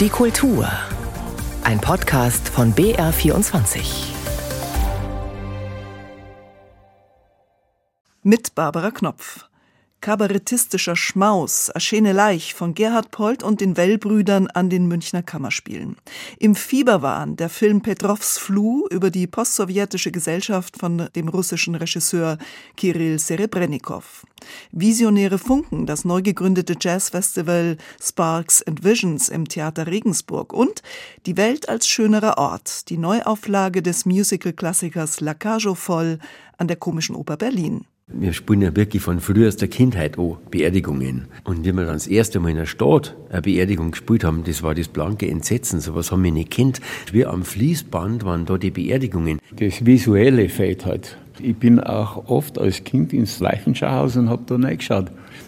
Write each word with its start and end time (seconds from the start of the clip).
Die 0.00 0.08
Kultur. 0.08 0.66
Ein 1.62 1.78
Podcast 1.78 2.48
von 2.48 2.74
BR24. 2.74 3.82
Mit 8.22 8.54
Barbara 8.54 8.92
Knopf. 8.92 9.49
Kabarettistischer 10.00 10.96
Schmaus, 10.96 11.70
Aschene 11.74 12.12
Leich 12.12 12.54
von 12.54 12.72
Gerhard 12.72 13.10
Polt 13.10 13.42
und 13.42 13.60
den 13.60 13.76
Wellbrüdern 13.76 14.46
an 14.46 14.70
den 14.70 14.88
Münchner 14.88 15.22
Kammerspielen. 15.22 15.96
Im 16.38 16.54
Fieberwahn 16.54 17.36
der 17.36 17.50
Film 17.50 17.82
Petrovs 17.82 18.38
Fluh 18.38 18.86
über 18.90 19.10
die 19.10 19.26
postsowjetische 19.26 20.10
Gesellschaft 20.10 20.78
von 20.78 21.10
dem 21.14 21.28
russischen 21.28 21.74
Regisseur 21.74 22.38
Kirill 22.78 23.18
Serebrennikov. 23.18 24.24
Visionäre 24.72 25.36
Funken, 25.36 25.84
das 25.84 26.06
neu 26.06 26.22
gegründete 26.22 26.76
Jazzfestival 26.80 27.76
Sparks 28.02 28.62
and 28.62 28.82
Visions 28.82 29.28
im 29.28 29.46
Theater 29.48 29.86
Regensburg 29.86 30.54
und 30.54 30.82
Die 31.26 31.36
Welt 31.36 31.68
als 31.68 31.86
schönerer 31.86 32.38
Ort, 32.38 32.88
die 32.88 32.96
Neuauflage 32.96 33.82
des 33.82 34.06
Musical-Klassikers 34.06 35.20
La 35.20 35.34
Cage 35.34 35.74
voll 35.74 36.18
an 36.56 36.68
der 36.68 36.76
Komischen 36.76 37.16
Oper 37.16 37.36
Berlin. 37.36 37.84
Wir 38.12 38.32
spielen 38.32 38.62
ja 38.62 38.74
wirklich 38.74 39.02
von 39.02 39.20
frühester 39.20 39.68
Kindheit 39.68 40.18
an 40.18 40.36
Beerdigungen. 40.50 41.26
Und 41.44 41.64
wie 41.64 41.72
wir 41.72 41.84
dann 41.84 41.94
das 41.94 42.08
erste 42.08 42.40
Mal 42.40 42.50
in 42.50 42.56
der 42.56 42.66
Stadt 42.66 43.16
eine 43.30 43.42
Beerdigung 43.42 43.92
gespielt 43.92 44.24
haben, 44.24 44.42
das 44.44 44.62
war 44.62 44.74
das 44.74 44.88
blanke 44.88 45.28
Entsetzen. 45.28 45.80
So 45.80 45.94
was 45.94 46.10
haben 46.10 46.24
wir 46.24 46.32
nicht 46.32 46.50
kennt. 46.50 46.80
Wie 47.12 47.24
am 47.24 47.44
Fließband 47.44 48.24
waren 48.24 48.46
da 48.46 48.58
die 48.58 48.72
Beerdigungen. 48.72 49.38
Das 49.56 49.86
Visuelle 49.86 50.48
fehlt 50.48 50.86
halt. 50.86 51.18
Ich 51.42 51.56
bin 51.56 51.78
auch 51.80 52.28
oft 52.28 52.58
als 52.58 52.84
Kind 52.84 53.12
ins 53.12 53.40
Leichenschauhaus 53.40 54.16
und 54.16 54.28
habe 54.28 54.42
da 54.46 54.56
reingeschaut. 54.56 55.06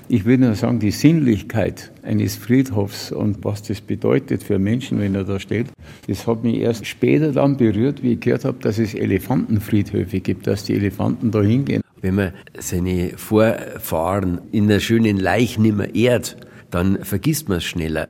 Ich 0.08 0.24
würde 0.24 0.44
nur 0.44 0.54
sagen, 0.54 0.78
die 0.78 0.90
Sinnlichkeit 0.90 1.90
eines 2.02 2.36
Friedhofs 2.36 3.12
und 3.12 3.44
was 3.44 3.62
das 3.62 3.80
bedeutet 3.80 4.42
für 4.42 4.58
Menschen, 4.58 4.98
wenn 5.00 5.14
er 5.14 5.24
da 5.24 5.38
steht, 5.38 5.66
das 6.06 6.26
hat 6.26 6.44
mich 6.44 6.58
erst 6.58 6.86
später 6.86 7.32
dann 7.32 7.56
berührt, 7.56 8.02
wie 8.02 8.12
ich 8.12 8.20
gehört 8.20 8.44
habe, 8.44 8.58
dass 8.60 8.78
es 8.78 8.94
Elefantenfriedhöfe 8.94 10.20
gibt, 10.20 10.46
dass 10.46 10.64
die 10.64 10.74
Elefanten 10.74 11.30
da 11.30 11.42
hingehen 11.42 11.81
wenn 12.02 12.16
man 12.16 12.34
seine 12.58 13.16
Vorfahren 13.16 14.40
in 14.52 14.68
der 14.68 14.80
schönen 14.80 15.16
Leich 15.16 15.58
nimmer 15.58 15.94
ehrt, 15.94 16.36
dann 16.70 17.02
vergisst 17.04 17.48
man 17.48 17.58
es 17.58 17.64
schneller. 17.64 18.08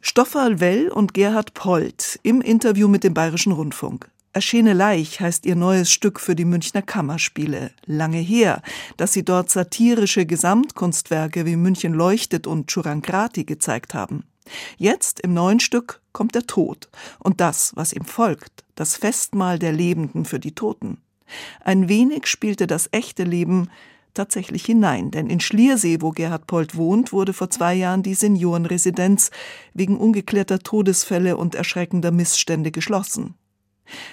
Stoffal 0.00 0.60
Well 0.60 0.88
und 0.88 1.14
Gerhard 1.14 1.54
Polt 1.54 2.18
im 2.22 2.40
Interview 2.40 2.88
mit 2.88 3.04
dem 3.04 3.14
Bayerischen 3.14 3.52
Rundfunk. 3.52 4.10
Erschene 4.32 4.72
Leich 4.72 5.20
heißt 5.20 5.44
ihr 5.44 5.56
neues 5.56 5.90
Stück 5.90 6.18
für 6.18 6.34
die 6.34 6.46
Münchner 6.46 6.80
Kammerspiele. 6.80 7.70
Lange 7.84 8.18
her, 8.18 8.62
dass 8.96 9.12
sie 9.12 9.24
dort 9.24 9.50
satirische 9.50 10.24
Gesamtkunstwerke 10.24 11.44
wie 11.44 11.56
München 11.56 11.92
leuchtet 11.92 12.46
und 12.46 12.68
Churangrati 12.68 13.44
gezeigt 13.44 13.92
haben. 13.92 14.24
Jetzt 14.78 15.20
im 15.20 15.34
neuen 15.34 15.60
Stück 15.60 16.00
kommt 16.12 16.34
der 16.34 16.46
Tod 16.46 16.88
und 17.18 17.40
das, 17.40 17.72
was 17.74 17.92
ihm 17.92 18.04
folgt, 18.04 18.64
das 18.74 18.96
Festmahl 18.96 19.58
der 19.58 19.72
Lebenden 19.72 20.24
für 20.24 20.40
die 20.40 20.54
Toten. 20.54 20.98
Ein 21.60 21.88
wenig 21.88 22.26
spielte 22.26 22.66
das 22.66 22.88
echte 22.92 23.24
Leben 23.24 23.68
tatsächlich 24.14 24.64
hinein, 24.64 25.10
denn 25.10 25.28
in 25.28 25.40
Schliersee, 25.40 25.98
wo 26.00 26.10
Gerhard 26.10 26.46
Polt 26.46 26.76
wohnt, 26.76 27.12
wurde 27.12 27.32
vor 27.32 27.50
zwei 27.50 27.74
Jahren 27.74 28.02
die 28.02 28.14
Seniorenresidenz 28.14 29.30
wegen 29.74 29.96
ungeklärter 29.96 30.58
Todesfälle 30.58 31.36
und 31.36 31.54
erschreckender 31.54 32.10
Missstände 32.10 32.70
geschlossen. 32.70 33.34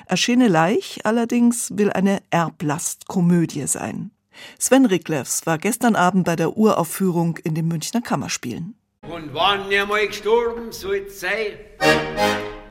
Aschene 0.07 0.47
Leich 0.47 1.01
allerdings 1.03 1.77
will 1.77 1.91
eine 1.91 2.21
Erblastkomödie 2.31 3.67
sein. 3.67 4.11
Sven 4.57 4.85
Riklevs 4.85 5.45
war 5.45 5.57
gestern 5.57 5.95
Abend 5.95 6.25
bei 6.25 6.35
der 6.35 6.57
Uraufführung 6.57 7.38
in 7.44 7.55
den 7.55 7.67
Münchner 7.67 8.01
Kammerspielen. 8.01 8.75
Und 9.01 9.33
wann 9.33 9.69
ihr 9.71 9.85
mal 9.85 10.07
gestorben 10.07 10.71
sollt 10.71 11.11
sein, 11.11 11.53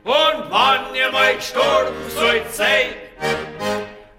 und 0.03 0.49
wann 0.49 0.95
ihr 0.95 1.11
mal 1.11 1.35
gestorben 1.35 1.95
sollt 2.15 2.51
sein, 2.53 2.93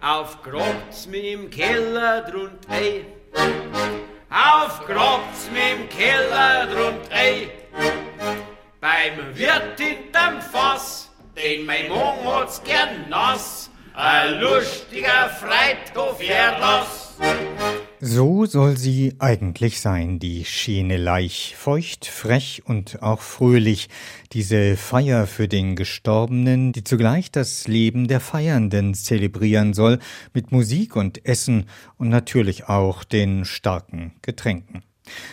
auf 0.00 0.42
grobt's 0.42 1.06
mir 1.06 1.32
im 1.32 1.50
Keller 1.50 2.22
drunt 2.22 2.68
ei. 2.68 3.04
Auf 4.30 4.86
grobt's 4.86 5.50
mir 5.52 5.72
im 5.74 5.88
Keller 5.88 6.66
drunt 6.66 7.12
ei. 7.12 7.50
Beim 8.80 9.36
Wirt 9.36 9.78
hinterm 9.78 10.40
Fass, 10.40 11.10
den 11.36 11.66
mein 11.66 11.88
Mann 11.88 12.24
hat's 12.24 12.62
gern 12.62 13.08
nass. 13.08 13.70
Ein 13.94 14.40
lustiger 14.40 15.28
Freithof 15.28 16.18
das. 16.20 17.16
So 18.02 18.46
soll 18.46 18.78
sie 18.78 19.16
eigentlich 19.18 19.78
sein, 19.78 20.18
die 20.18 20.46
Schiene 20.46 20.96
Leich, 20.96 21.54
feucht, 21.58 22.06
frech 22.06 22.62
und 22.64 23.02
auch 23.02 23.20
fröhlich, 23.20 23.90
diese 24.32 24.78
Feier 24.78 25.26
für 25.26 25.48
den 25.48 25.76
Gestorbenen, 25.76 26.72
die 26.72 26.82
zugleich 26.82 27.30
das 27.30 27.68
Leben 27.68 28.08
der 28.08 28.20
Feiernden 28.20 28.94
zelebrieren 28.94 29.74
soll, 29.74 29.98
mit 30.32 30.50
Musik 30.50 30.96
und 30.96 31.26
Essen 31.26 31.66
und 31.98 32.08
natürlich 32.08 32.70
auch 32.70 33.04
den 33.04 33.44
starken 33.44 34.12
Getränken. 34.22 34.82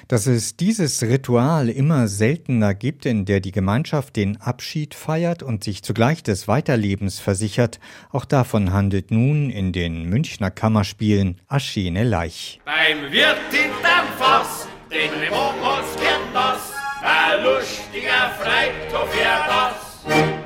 Dass 0.07 0.27
es 0.27 0.55
dieses 0.55 1.01
Ritual 1.03 1.69
immer 1.69 2.07
seltener 2.07 2.73
gibt, 2.73 3.05
in 3.05 3.25
der 3.25 3.39
die 3.39 3.51
Gemeinschaft 3.51 4.15
den 4.15 4.37
Abschied 4.37 4.93
feiert 4.93 5.43
und 5.43 5.63
sich 5.63 5.83
zugleich 5.83 6.23
des 6.23 6.47
Weiterlebens 6.47 7.19
versichert, 7.19 7.79
auch 8.11 8.25
davon 8.25 8.73
handelt 8.73 9.11
nun 9.11 9.49
in 9.49 9.73
den 9.73 10.03
Münchner 10.03 10.51
Kammerspielen 10.51 11.41
Aschene 11.47 12.03
Leich. 12.03 12.59
Beim 12.65 13.11
Wirt 13.11 13.37
hinterm 13.51 14.07
Fass, 14.17 14.67
den 14.89 15.11
Remons 15.19 15.95
gern 15.99 16.21
das, 16.33 16.73
ein 17.01 17.43
lustiger 17.43 18.31
Freithof 18.39 19.09
das. 19.47 20.36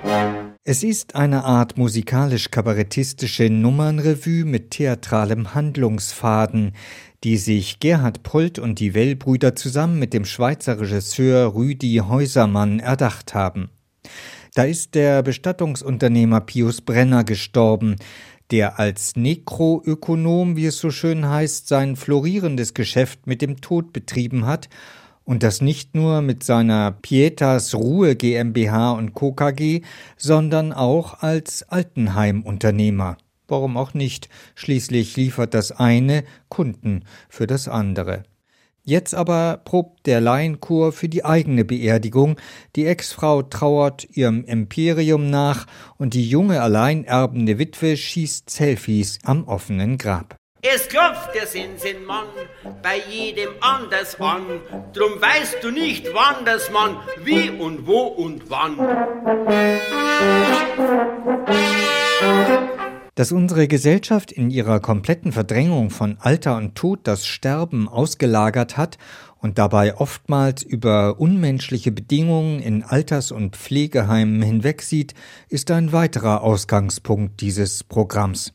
Es 0.72 0.84
ist 0.84 1.16
eine 1.16 1.44
Art 1.44 1.78
musikalisch-kabarettistische 1.78 3.50
Nummernrevue 3.50 4.46
mit 4.46 4.72
theatralem 4.72 5.54
Handlungsfaden, 5.54 6.72
die 7.26 7.36
sich 7.36 7.82
Gerhard 7.82 8.24
Polt 8.24 8.58
und 8.58 8.80
die 8.80 8.94
Wellbrüder 8.94 9.54
zusammen 9.54 10.00
mit 10.00 10.14
dem 10.14 10.24
Schweizer 10.24 10.80
Regisseur 10.80 11.56
Rüdi 11.56 12.02
Häusermann 12.08 12.80
erdacht 12.80 13.34
haben. 13.34 13.70
Da 14.54 14.64
ist 14.64 14.96
der 14.96 15.24
Bestattungsunternehmer 15.24 16.40
Pius 16.40 16.80
Brenner 16.80 17.26
gestorben, 17.26 17.98
der 18.50 18.80
als 18.80 19.18
Nekroökonom, 19.18 20.56
wie 20.56 20.68
es 20.68 20.78
so 20.78 20.90
schön 20.90 21.28
heißt, 21.28 21.68
sein 21.68 21.98
florierendes 21.98 22.74
Geschäft 22.74 23.28
mit 23.28 23.42
dem 23.42 23.60
Tod 23.60 23.92
betrieben 23.92 24.46
hat 24.46 24.70
und 25.32 25.44
das 25.44 25.62
nicht 25.62 25.96
nur 25.96 26.22
mit 26.22 26.44
seiner 26.44 26.92
Pietas 26.92 27.74
Ruhe 27.74 28.18
GmbH 28.18 28.92
und 28.92 29.14
Co. 29.14 29.32
KG, 29.32 29.80
sondern 30.18 30.74
auch 30.74 31.22
als 31.22 31.64
Altenheimunternehmer. 31.70 33.16
Warum 33.48 33.78
auch 33.78 33.94
nicht? 33.94 34.28
Schließlich 34.56 35.16
liefert 35.16 35.54
das 35.54 35.72
eine 35.72 36.26
Kunden 36.50 37.06
für 37.30 37.48
das 37.48 37.70
andere. 37.70 38.24
Jetzt 38.84 39.16
aber 39.16 39.62
probt 39.64 40.06
der 40.06 40.20
Laienchor 40.20 40.92
für 40.92 41.08
die 41.08 41.24
eigene 41.24 41.64
Beerdigung. 41.64 42.36
Die 42.76 42.86
Ex-Frau 42.86 43.42
trauert 43.42 44.06
ihrem 44.18 44.44
Imperium 44.44 45.30
nach 45.30 45.66
und 45.98 46.14
die 46.14 46.28
junge 46.28 46.62
alleinerbende 46.62 47.58
Witwe 47.58 47.96
schießt 47.96 48.50
Selfies 48.50 49.20
am 49.24 49.46
offenen 49.46 49.98
Grab. 49.98 50.41
Es 50.64 50.88
klopft 50.90 51.34
der 51.34 51.48
Sensenmann 51.48 52.28
bei 52.84 53.02
jedem 53.10 53.50
anders 53.62 54.22
an. 54.22 54.44
Drum 54.94 55.20
weißt 55.20 55.58
du 55.64 55.72
nicht, 55.72 56.06
wann 56.14 56.46
das 56.46 56.70
Mann, 56.70 56.98
wie 57.24 57.50
und 57.50 57.88
wo 57.88 58.02
und 58.02 58.48
wann. 58.48 58.78
Dass 63.16 63.32
unsere 63.32 63.68
Gesellschaft 63.68 64.32
in 64.32 64.52
ihrer 64.52 64.80
kompletten 64.80 65.32
Verdrängung 65.32 65.90
von 65.90 66.18
Alter 66.20 66.58
und 66.58 66.76
Tod 66.76 67.00
das 67.06 67.26
Sterben 67.26 67.90
ausgelagert 67.90 68.78
hat 68.78 69.00
und 69.40 69.58
dabei 69.58 69.98
oftmals 69.98 70.62
über 70.62 71.20
unmenschliche 71.20 71.92
Bedingungen 71.92 72.60
in 72.60 72.84
Alters- 72.84 73.32
und 73.32 73.56
Pflegeheimen 73.56 74.44
hinwegsieht, 74.44 75.16
ist 75.50 75.72
ein 75.72 75.92
weiterer 75.92 76.44
Ausgangspunkt 76.44 77.42
dieses 77.42 77.84
Programms. 77.84 78.54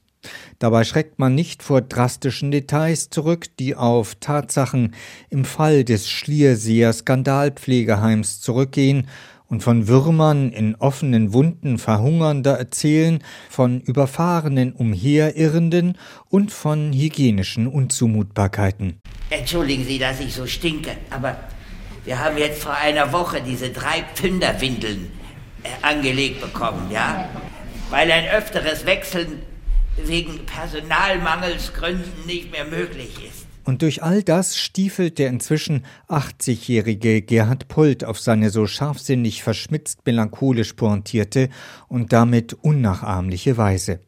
Dabei 0.59 0.85
schreckt 0.85 1.19
man 1.19 1.35
nicht 1.35 1.63
vor 1.63 1.81
drastischen 1.81 2.51
Details 2.51 3.11
zurück, 3.11 3.47
die 3.59 3.75
auf 3.75 4.15
Tatsachen 4.17 4.95
im 5.31 5.45
Fall 5.45 5.85
des 5.85 6.09
Schlierseer 6.09 6.93
Skandalpflegeheims 6.93 8.41
zurückgehen 8.41 9.07
und 9.49 9.63
von 9.63 9.87
Würmern 9.89 10.51
in 10.51 10.75
offenen 10.77 11.33
Wunden 11.33 11.79
verhungernder 11.79 12.59
erzählen, 12.59 13.23
von 13.49 13.81
überfahrenen 13.81 14.73
Umherirrenden 14.73 15.97
und 16.29 16.53
von 16.53 16.93
hygienischen 16.93 17.67
Unzumutbarkeiten. 17.67 19.01
Entschuldigen 19.31 19.85
Sie, 19.85 19.99
dass 19.99 20.21
ich 20.21 20.35
so 20.35 20.47
stinke, 20.47 20.93
aber 21.11 21.37
wir 22.05 22.19
haben 22.19 22.39
jetzt 22.39 22.63
vor 22.63 22.75
einer 22.75 23.13
Woche 23.13 23.41
diese 23.41 23.71
drei 23.71 24.05
Pfünderwindeln 24.15 25.11
äh, 25.63 25.69
angelegt 25.83 26.41
bekommen, 26.41 26.91
ja? 26.91 27.29
Weil 27.91 28.11
ein 28.11 28.29
öfteres 28.29 28.87
Wechseln 28.87 29.43
wegen 30.05 30.45
Personalmangelsgründen 30.47 32.27
nicht 32.27 32.51
mehr 32.51 32.65
möglich 32.65 33.17
ist. 33.27 33.47
Und 33.67 33.83
durch 33.83 34.03
all 34.03 34.23
das 34.23 34.57
stiefelt 34.57 35.19
der 35.19 35.29
inzwischen 35.29 35.85
80-jährige 36.09 37.21
Gerhard 37.23 37.67
Pult 37.67 38.05
auf 38.05 38.21
seine 38.21 38.51
so 38.51 38.69
scharfsinnig 38.69 39.43
verschmitzt 39.43 40.07
melancholisch 40.07 40.75
pointierte 40.75 41.49
und 41.89 42.13
damit 42.13 42.55
unnachahmliche 42.55 43.57
Weise. 43.57 43.99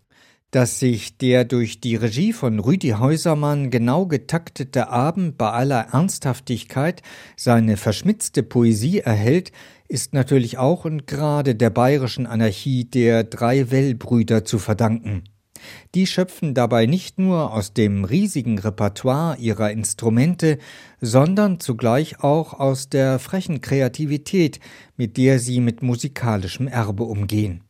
Dass 0.53 0.79
sich 0.79 1.19
der 1.19 1.45
durch 1.45 1.81
die 1.81 1.97
Regie 1.97 2.33
von 2.33 2.61
Rüdi 2.61 2.91
Häusermann 2.91 3.71
genau 3.71 4.07
getaktete 4.07 4.89
Abend 4.89 5.37
bei 5.37 5.51
aller 5.51 5.89
Ernsthaftigkeit 5.93 7.03
seine 7.37 7.77
verschmitzte 7.77 8.45
Poesie 8.45 9.01
erhält, 9.01 9.51
ist 9.89 10.15
natürlich 10.15 10.57
auch 10.57 10.85
und 10.85 11.09
gerade 11.09 11.57
der 11.57 11.71
bayerischen 11.71 12.27
Anarchie 12.27 12.85
der 12.85 13.25
drei 13.25 13.73
Wellbrüder 13.73 14.45
zu 14.45 14.59
verdanken. 14.59 15.25
Die 15.95 16.07
schöpfen 16.07 16.55
dabei 16.55 16.87
nicht 16.87 17.19
nur 17.19 17.53
aus 17.53 17.73
dem 17.73 18.05
riesigen 18.05 18.59
Repertoire 18.59 19.37
ihrer 19.39 19.71
Instrumente, 19.71 20.59
sondern 21.01 21.61
zugleich 21.61 22.21
auch 22.21 22.55
aus 22.55 22.89
der 22.89 23.19
frechen 23.19 23.61
Kreativität, 23.61 24.61
mit 24.97 25.17
der 25.17 25.39
sie 25.39 25.61
mit 25.61 25.83
musikalischem 25.83 26.69
Erbe 26.69 27.05
umgehen. 27.05 27.65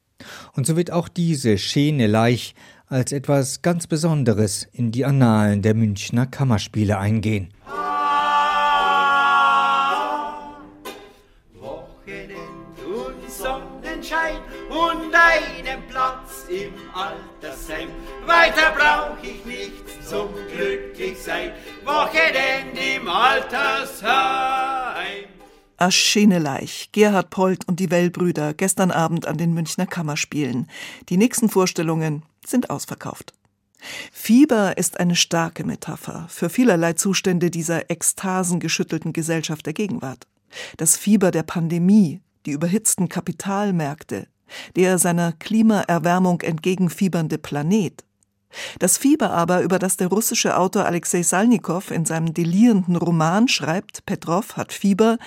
Und 0.54 0.66
so 0.66 0.76
wird 0.76 0.90
auch 0.90 1.08
diese 1.08 1.58
Schene 1.58 2.06
Leich 2.06 2.54
als 2.86 3.12
etwas 3.12 3.62
ganz 3.62 3.86
Besonderes 3.86 4.66
in 4.72 4.90
die 4.90 5.04
Annalen 5.04 5.62
der 5.62 5.74
Münchner 5.74 6.26
Kammerspiele 6.26 6.98
eingehen. 6.98 7.48
Und 14.68 15.14
einen 15.14 15.86
Platz 15.88 16.44
im 16.48 16.72
Altersheim. 16.94 17.90
Weiter 18.26 18.72
brauch 18.76 19.16
ich 19.22 19.44
nichts 19.44 20.08
zum 20.08 20.28
Glücklichsein. 20.54 21.52
Wochenend 21.84 22.78
im 22.96 23.08
Altersheim. 23.08 24.04
Ascheneleich, 25.76 26.90
Gerhard 26.92 27.30
Polt 27.30 27.66
und 27.68 27.80
die 27.80 27.90
Wellbrüder 27.90 28.54
gestern 28.54 28.90
Abend 28.90 29.26
an 29.26 29.36
den 29.36 29.54
Münchner 29.54 29.86
Kammerspielen. 29.86 30.68
Die 31.08 31.16
nächsten 31.16 31.48
Vorstellungen 31.48 32.24
sind 32.44 32.70
ausverkauft. 32.70 33.32
Fieber 34.12 34.76
ist 34.76 34.98
eine 34.98 35.14
starke 35.14 35.64
Metapher 35.64 36.26
für 36.28 36.50
vielerlei 36.50 36.94
Zustände 36.94 37.50
dieser 37.50 37.90
ekstasengeschüttelten 37.90 39.12
Gesellschaft 39.12 39.66
der 39.66 39.72
Gegenwart. 39.72 40.26
Das 40.76 40.96
Fieber 40.96 41.30
der 41.30 41.42
Pandemie, 41.42 42.20
die 42.46 42.52
überhitzten 42.52 43.08
Kapitalmärkte, 43.08 44.28
der 44.76 44.98
seiner 44.98 45.32
Klimaerwärmung 45.32 46.40
entgegenfiebernde 46.40 47.38
Planet. 47.38 48.04
Das 48.78 48.96
Fieber 48.96 49.30
aber, 49.30 49.62
über 49.62 49.78
das 49.78 49.96
der 49.96 50.08
russische 50.08 50.56
Autor 50.56 50.86
Alexei 50.86 51.22
Salnikow 51.22 51.90
in 51.90 52.04
seinem 52.04 52.32
delirenden 52.32 52.96
Roman 52.96 53.48
schreibt, 53.48 54.06
Petrov 54.06 54.56
hat 54.56 54.72
Fieber, 54.72 55.18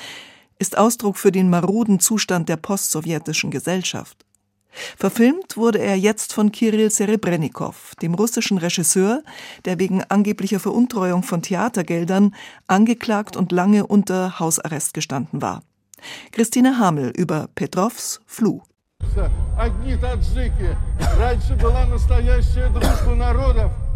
ist 0.60 0.78
Ausdruck 0.78 1.18
für 1.18 1.32
den 1.32 1.50
maroden 1.50 2.00
Zustand 2.00 2.50
der 2.50 2.58
postsowjetischen 2.58 3.52
Gesellschaft. 3.52 4.26
Verfilmt 4.98 5.58
wurde 5.58 5.80
er 5.80 5.98
jetzt 5.98 6.34
von 6.34 6.52
Kirill 6.52 6.90
Serebrennikov, 6.92 7.94
dem 8.02 8.14
russischen 8.14 8.58
Regisseur, 8.58 9.22
der 9.66 9.80
wegen 9.80 10.04
angeblicher 10.04 10.60
Veruntreuung 10.60 11.24
von 11.24 11.42
Theatergeldern 11.42 12.34
angeklagt 12.68 13.36
und 13.36 13.52
lange 13.52 13.86
unter 13.86 14.40
Hausarrest 14.40 14.94
gestanden 14.94 15.42
war. 15.42 15.62
Christine 16.32 16.80
Hamel 16.80 17.12
über 17.16 17.48
Petrovs 17.54 18.20
Fluh. 18.26 18.62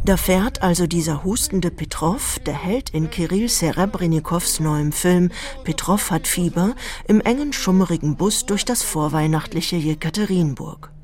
Da 0.05 0.17
fährt 0.17 0.61
also 0.61 0.87
dieser 0.87 1.23
hustende 1.23 1.71
Petrov, 1.71 2.39
der 2.45 2.53
Held 2.53 2.89
in 2.91 3.09
Kirill 3.09 3.49
Serebrenikows 3.49 4.59
neuem 4.59 4.91
Film 4.91 5.31
Petrov 5.63 6.11
hat 6.11 6.27
Fieber, 6.27 6.75
im 7.07 7.21
engen, 7.21 7.53
schummerigen 7.53 8.15
Bus 8.15 8.45
durch 8.45 8.65
das 8.65 8.83
vorweihnachtliche 8.83 9.77
Jekaterinburg. 9.77 10.94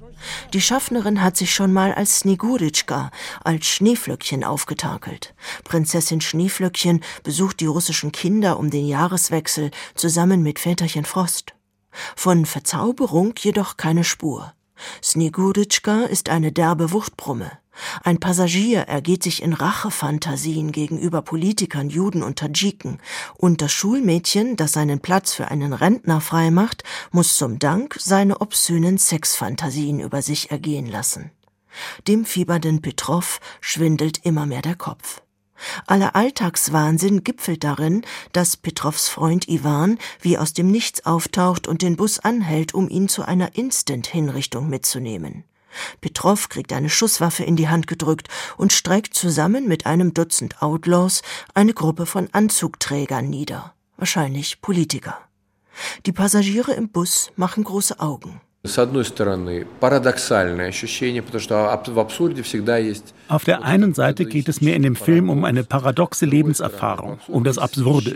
Die 0.54 0.62
Schaffnerin 0.62 1.22
hat 1.22 1.38
sich 1.38 1.54
schon 1.54 1.74
mal 1.74 1.94
als 1.94 2.20
Sniguritschka, 2.20 3.12
als 3.44 3.68
Schneeflöckchen 3.68 4.44
aufgetakelt. 4.44 5.34
Prinzessin 5.64 6.22
Schneeflöckchen 6.22 7.04
besucht 7.24 7.60
die 7.60 7.66
russischen 7.66 8.12
Kinder 8.12 8.58
um 8.58 8.70
den 8.70 8.88
Jahreswechsel 8.88 9.72
zusammen 9.96 10.44
mit 10.44 10.60
Väterchen 10.60 11.06
Frost. 11.06 11.54
Von 12.16 12.46
Verzauberung 12.46 13.34
jedoch 13.40 13.78
keine 13.78 14.04
Spur. 14.04 14.54
Sniguritschka 15.04 16.04
ist 16.04 16.30
eine 16.30 16.52
derbe 16.52 16.92
Wuchtbrumme. 16.92 17.52
Ein 18.04 18.20
Passagier 18.20 18.82
ergeht 18.82 19.24
sich 19.24 19.42
in 19.42 19.54
Rachefantasien 19.54 20.72
gegenüber 20.72 21.22
Politikern, 21.22 21.90
Juden 21.90 22.22
und 22.22 22.40
Tadschiken, 22.40 23.00
und 23.38 23.62
das 23.62 23.72
Schulmädchen, 23.72 24.58
das 24.58 24.74
seinen 24.74 25.00
Platz 25.00 25.34
für 25.34 25.50
einen 25.50 25.74
Rentner 25.74 26.22
freimacht, 26.22 26.84
muss 27.12 27.38
zum 27.38 27.60
Dank 27.60 27.96
seine 28.00 28.42
obszönen 28.42 28.98
Sexfantasien 28.98 30.00
über 30.00 30.22
sich 30.22 30.52
ergehen 30.52 30.88
lassen. 30.88 31.32
Dem 32.08 32.26
fiebernden 32.26 32.82
Petrov 32.82 33.40
schwindelt 33.62 34.20
immer 34.26 34.46
mehr 34.46 34.62
der 34.62 34.76
Kopf. 34.76 35.22
Aller 35.86 36.16
Alltagswahnsinn 36.16 37.24
gipfelt 37.24 37.64
darin, 37.64 38.04
dass 38.32 38.58
Petrovs 38.58 39.08
Freund 39.08 39.48
Iwan 39.48 40.00
wie 40.20 40.38
aus 40.38 40.54
dem 40.54 40.72
Nichts 40.72 41.06
auftaucht 41.06 41.68
und 41.68 41.84
den 41.84 41.98
Bus 41.98 42.20
anhält, 42.20 42.74
um 42.74 42.90
ihn 42.90 43.08
zu 43.08 43.24
einer 43.24 43.56
Instant-Hinrichtung 43.56 44.70
mitzunehmen. 44.70 45.44
Petrov 46.02 46.50
kriegt 46.50 46.74
eine 46.74 46.90
Schusswaffe 46.90 47.44
in 47.44 47.56
die 47.56 47.70
Hand 47.70 47.88
gedrückt 47.88 48.28
und 48.58 48.74
streckt 48.74 49.14
zusammen 49.14 49.68
mit 49.68 49.86
einem 49.86 50.14
Dutzend 50.14 50.62
Outlaws 50.62 51.22
eine 51.54 51.74
Gruppe 51.74 52.06
von 52.06 52.30
Anzugträgern 52.32 53.30
nieder, 53.30 53.74
wahrscheinlich 53.98 54.62
Politiker. 54.62 55.18
Die 56.06 56.12
Passagiere 56.12 56.74
im 56.74 56.90
Bus 56.90 57.32
machen 57.36 57.64
große 57.64 58.00
Augen. 58.00 58.42
Auf 63.28 63.44
der 63.44 63.64
einen 63.64 63.94
Seite 63.96 64.26
geht 64.26 64.50
es 64.50 64.62
mir 64.62 64.76
in 64.76 64.84
dem 64.84 64.96
Film 64.96 65.30
um 65.32 65.46
eine 65.46 65.64
paradoxe 65.64 66.28
Lebenserfahrung, 66.28 67.18
um 67.28 67.44
das 67.44 67.58
Absurde. 67.58 68.16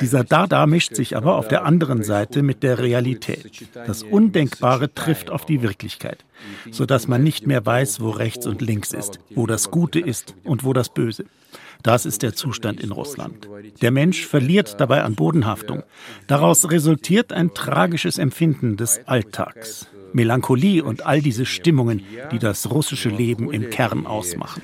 Dieser 0.00 0.24
Dada 0.24 0.66
mischt 0.66 0.96
sich 0.96 1.16
aber 1.16 1.36
auf 1.36 1.46
der 1.46 1.64
anderen 1.64 2.02
Seite 2.02 2.42
mit 2.42 2.64
der 2.64 2.80
Realität. 2.80 3.68
Das 3.86 4.02
Undenkbare 4.02 4.92
trifft 4.92 5.30
auf 5.30 5.46
die 5.46 5.62
Wirklichkeit, 5.62 6.24
sodass 6.72 7.06
man 7.06 7.22
nicht 7.22 7.46
mehr 7.46 7.64
weiß, 7.64 8.00
wo 8.00 8.10
rechts 8.10 8.48
und 8.48 8.62
links 8.62 8.92
ist, 8.92 9.20
wo 9.36 9.46
das 9.46 9.70
Gute 9.70 10.00
ist 10.00 10.34
und 10.42 10.64
wo 10.64 10.72
das 10.72 10.88
Böse. 10.88 11.24
Das 11.84 12.06
ist 12.06 12.22
der 12.22 12.32
Zustand 12.34 12.80
in 12.80 12.92
Russland. 12.92 13.46
Der 13.82 13.90
Mensch 13.90 14.26
verliert 14.26 14.80
dabei 14.80 15.02
an 15.02 15.14
Bodenhaftung. 15.14 15.82
Daraus 16.26 16.70
resultiert 16.70 17.30
ein 17.30 17.52
tragisches 17.52 18.16
Empfinden 18.16 18.78
des 18.78 19.02
Alltags. 19.06 19.86
Melancholie 20.14 20.82
und 20.82 21.04
all 21.04 21.20
diese 21.20 21.44
Stimmungen, 21.44 22.02
die 22.32 22.38
das 22.38 22.70
russische 22.70 23.10
Leben 23.10 23.52
im 23.52 23.68
Kern 23.68 24.06
ausmachen. 24.06 24.62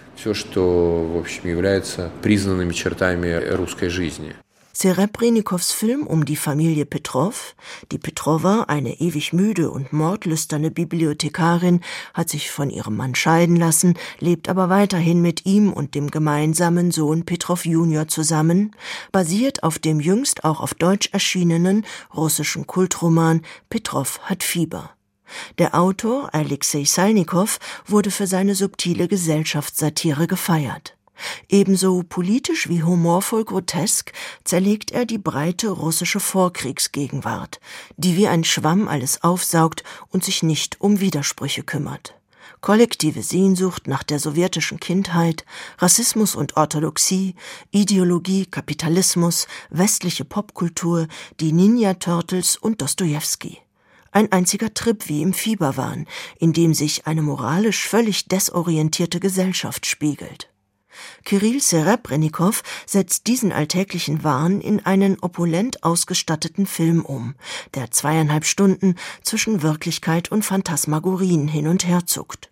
Serebrenikows 4.83 5.73
Film 5.73 6.07
um 6.07 6.25
die 6.25 6.37
Familie 6.37 6.87
Petrov, 6.87 7.55
die 7.93 7.99
Petrova, 7.99 8.63
eine 8.63 8.99
ewig 8.99 9.35
müde 9.35 9.71
und 9.71 9.93
mordlüsterne 9.93 10.71
Bibliothekarin, 10.71 11.83
hat 12.15 12.31
sich 12.31 12.51
von 12.51 12.71
ihrem 12.71 12.97
Mann 12.97 13.15
scheiden 13.15 13.57
lassen, 13.57 13.99
lebt 14.21 14.49
aber 14.49 14.71
weiterhin 14.71 15.21
mit 15.21 15.45
ihm 15.45 15.71
und 15.71 15.95
dem 15.95 16.11
gemeinsamen 16.11 16.93
Sohn 16.93 17.27
Petrov 17.27 17.67
Junior 17.67 18.09
zusammen, 18.09 18.75
basiert 19.13 19.65
auf 19.65 19.79
dem 19.79 20.01
jüngst 20.01 20.45
auch 20.45 20.61
auf 20.61 20.73
Deutsch 20.73 21.11
erschienenen 21.13 21.85
russischen 22.17 22.67
Kultroman 22.67 23.43
Petrov 23.69 24.19
hat 24.23 24.43
Fieber. 24.43 24.93
Der 25.59 25.75
Autor 25.75 26.35
Alexei 26.35 26.85
Salnikow 26.85 27.59
wurde 27.87 28.11
für 28.11 28.27
seine 28.27 28.55
subtile 28.55 29.09
Gesellschaftssatire 29.09 30.27
gefeiert. 30.27 30.97
Ebenso 31.49 32.03
politisch 32.03 32.69
wie 32.69 32.83
humorvoll 32.83 33.45
grotesk 33.45 34.12
zerlegt 34.45 34.91
er 34.91 35.07
die 35.07 35.19
breite 35.19 35.71
russische 35.71 36.21
Vorkriegsgegenwart, 36.21 37.61
die 37.97 38.17
wie 38.17 38.29
ein 38.29 38.45
Schwamm 38.45 38.89
alles 38.89 39.23
aufsaugt 39.23 39.85
und 40.09 40.25
sich 40.25 40.43
nicht 40.43 40.81
um 40.81 41.00
Widersprüche 41.00 41.62
kümmert. 41.62 42.15
Kollektive 42.61 43.23
Sehnsucht 43.23 43.87
nach 43.87 44.03
der 44.03 44.19
sowjetischen 44.19 44.81
Kindheit, 44.81 45.47
Rassismus 45.79 46.35
und 46.35 46.59
Orthodoxie, 46.59 47.35
Ideologie, 47.71 48.45
Kapitalismus, 48.45 49.47
westliche 49.71 50.27
Popkultur, 50.27 51.09
die 51.41 51.53
Ninja 51.53 51.95
Turtles 51.95 52.59
und 52.59 52.83
Dostojewski. 52.83 53.59
Ein 54.12 54.31
einziger 54.31 54.75
Trip 54.75 55.09
wie 55.09 55.23
im 55.23 55.33
Fieberwahn, 55.33 56.07
in 56.39 56.53
dem 56.53 56.75
sich 56.75 57.07
eine 57.07 57.23
moralisch 57.23 57.89
völlig 57.89 58.27
desorientierte 58.27 59.21
Gesellschaft 59.21 59.87
spiegelt. 59.87 60.50
Kirill 61.25 61.61
Serebrenikow 61.61 62.63
setzt 62.87 63.27
diesen 63.27 63.53
alltäglichen 63.53 64.25
Wahn 64.25 64.61
in 64.61 64.85
einen 64.85 65.19
opulent 65.21 65.85
ausgestatteten 65.85 66.67
Film 66.67 67.05
um, 67.05 67.35
der 67.75 67.91
zweieinhalb 67.91 68.45
Stunden 68.45 68.97
zwischen 69.23 69.63
Wirklichkeit 69.63 70.31
und 70.31 70.45
Phantasmagorien 70.45 71.49
hin 71.49 71.69
und 71.69 71.87
her 71.87 72.07
zuckt. 72.07 72.51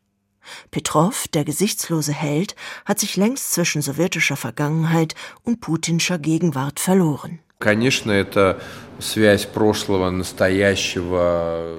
Petrov, 0.71 1.29
der 1.29 1.45
gesichtslose 1.45 2.13
Held, 2.13 2.57
hat 2.85 2.99
sich 2.99 3.17
längst 3.17 3.53
zwischen 3.53 3.83
sowjetischer 3.83 4.37
Vergangenheit 4.37 5.15
und 5.43 5.61
putinscher 5.61 6.19
Gegenwart 6.19 6.81
verloren. 6.81 7.41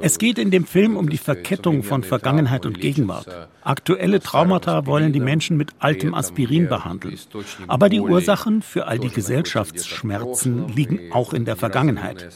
Es 0.01 0.17
geht 0.17 0.37
in 0.37 0.51
dem 0.51 0.65
Film 0.65 0.97
um 0.97 1.09
die 1.09 1.17
Verkettung 1.17 1.83
von 1.83 2.03
Vergangenheit 2.03 2.65
und 2.65 2.81
Gegenwart. 2.81 3.47
Aktuelle 3.61 4.19
Traumata 4.19 4.85
wollen 4.87 5.13
die 5.13 5.21
Menschen 5.21 5.55
mit 5.55 5.69
altem 5.79 6.13
Aspirin 6.13 6.67
behandeln. 6.67 7.17
Aber 7.69 7.87
die 7.87 8.01
Ursachen 8.01 8.61
für 8.61 8.87
all 8.87 8.99
die 8.99 9.07
Gesellschaftsschmerzen 9.07 10.67
liegen 10.67 11.13
auch 11.13 11.33
in 11.33 11.45
der 11.45 11.55
Vergangenheit. 11.55 12.27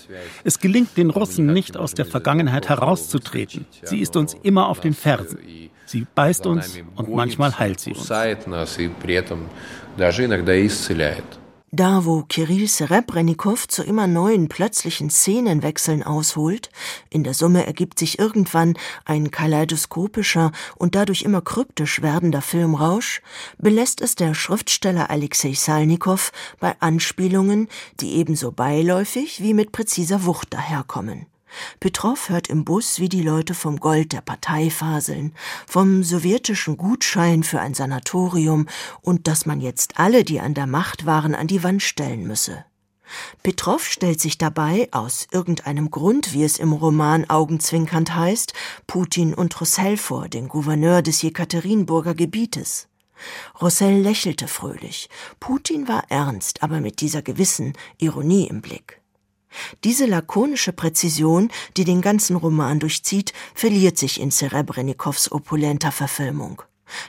Es 0.46 0.60
gelingt 0.60 0.96
den 0.96 1.10
Russen 1.10 1.46
nicht, 1.48 1.76
aus 1.76 1.94
der 1.94 2.06
Vergangenheit 2.06 2.70
herauszutreten. 2.70 3.66
Sie 3.84 4.00
ist 4.00 4.16
uns 4.16 4.38
immer 4.44 4.70
auf 4.70 4.80
den 4.80 4.94
Fersen. 4.94 5.38
Sie 5.86 6.08
beißt 6.16 6.46
uns 6.46 6.80
und 6.96 7.10
manchmal 7.10 7.60
heilt 7.60 7.82
sie 7.82 7.92
uns. 7.92 8.08
Da, 11.76 12.06
wo 12.06 12.22
Kirill 12.22 12.68
Serebrennikov 12.68 13.68
zu 13.68 13.82
immer 13.82 14.06
neuen 14.06 14.48
plötzlichen 14.48 15.10
Szenenwechseln 15.10 16.04
ausholt, 16.04 16.70
in 17.10 17.24
der 17.24 17.34
Summe 17.34 17.66
ergibt 17.66 17.98
sich 17.98 18.20
irgendwann 18.20 18.78
ein 19.06 19.32
kaleidoskopischer 19.32 20.52
und 20.76 20.94
dadurch 20.94 21.24
immer 21.24 21.42
kryptisch 21.42 22.04
werdender 22.04 22.44
Filmrausch, 22.44 23.24
belässt 23.58 24.02
es 24.02 24.14
der 24.14 24.36
Schriftsteller 24.36 25.10
Alexei 25.10 25.56
Salnikow 25.56 26.32
bei 26.60 26.76
Anspielungen, 26.80 27.68
die 28.00 28.18
ebenso 28.18 28.52
beiläufig 28.52 29.42
wie 29.42 29.56
mit 29.56 29.72
präziser 29.72 30.26
Wucht 30.26 30.54
daherkommen. 30.54 31.26
Petrov 31.80 32.30
hört 32.30 32.48
im 32.48 32.66
Bus, 32.66 33.00
wie 33.00 33.10
die 33.10 33.22
Leute 33.22 33.54
vom 33.54 33.80
Gold 33.80 34.14
der 34.14 34.22
Partei 34.22 34.70
faseln, 34.70 35.34
vom 35.68 36.04
sowjetischen 36.04 36.78
Gutschein 36.78 37.44
für 37.44 37.60
ein 37.60 37.74
Sanatorium 37.74 38.68
und 39.02 39.28
dass 39.28 39.46
man 39.46 39.62
jetzt 39.62 40.00
alle, 40.00 40.24
die 40.24 40.40
an 40.40 40.54
der 40.54 40.68
Macht 40.68 41.06
waren, 41.06 41.36
an 41.36 41.48
die 41.48 41.64
Wand 41.64 41.82
stellen 41.82 42.28
müsse. 42.28 42.66
Petrov 43.44 43.86
stellt 43.86 44.20
sich 44.20 44.38
dabei, 44.38 44.88
aus 44.92 45.28
irgendeinem 45.32 45.92
Grund, 45.92 46.34
wie 46.34 46.44
es 46.44 46.58
im 46.58 46.74
Roman 46.74 47.30
augenzwinkernd 47.30 48.16
heißt, 48.16 48.54
Putin 48.88 49.34
und 49.34 49.60
Rossell 49.60 49.98
vor, 49.98 50.30
den 50.30 50.48
Gouverneur 50.48 51.02
des 51.02 51.22
Jekaterinburger 51.22 52.16
Gebietes. 52.16 52.88
Rossell 53.62 54.02
lächelte 54.02 54.48
fröhlich. 54.48 55.10
Putin 55.40 55.88
war 55.88 56.06
ernst, 56.10 56.64
aber 56.64 56.82
mit 56.82 57.02
dieser 57.02 57.22
gewissen 57.22 57.74
Ironie 58.00 58.48
im 58.48 58.62
Blick. 58.62 59.03
Diese 59.84 60.06
lakonische 60.06 60.74
Präzision, 60.74 61.50
die 61.78 61.84
den 61.84 62.02
ganzen 62.02 62.36
Roman 62.36 62.80
durchzieht, 62.80 63.34
verliert 63.54 63.98
sich 63.98 64.20
in 64.20 64.32
Serebrenikows 64.32 65.32
opulenter 65.32 65.92
Verfilmung. 65.92 66.62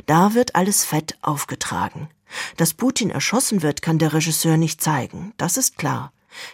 Da 0.07 0.35
wird 0.35 0.55
alles 0.55 0.85
fett 0.85 1.17
aufgetragen. 1.23 2.09
Dass 2.57 2.75
Putin 2.75 3.11
erschossen 3.11 3.63
wird, 3.63 3.83
kann 3.83 3.99
der 3.99 4.13
Regisseur 4.13 4.57
nicht 4.57 4.81
zeigen, 4.81 5.33
das 5.37 5.57
ist 5.57 5.79
klar. 5.79 6.13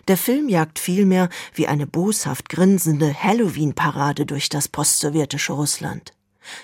Der 0.09 0.19
Film 0.19 0.49
jagt 0.49 0.79
vielmehr 0.79 1.31
wie 1.55 1.67
eine 1.67 1.87
boshaft 1.87 2.51
grinsende 2.51 3.15
Halloween-Parade 3.15 4.27
durch 4.27 4.49
das 4.51 4.69
postsowjetische 4.69 5.55
Russland. 5.55 6.13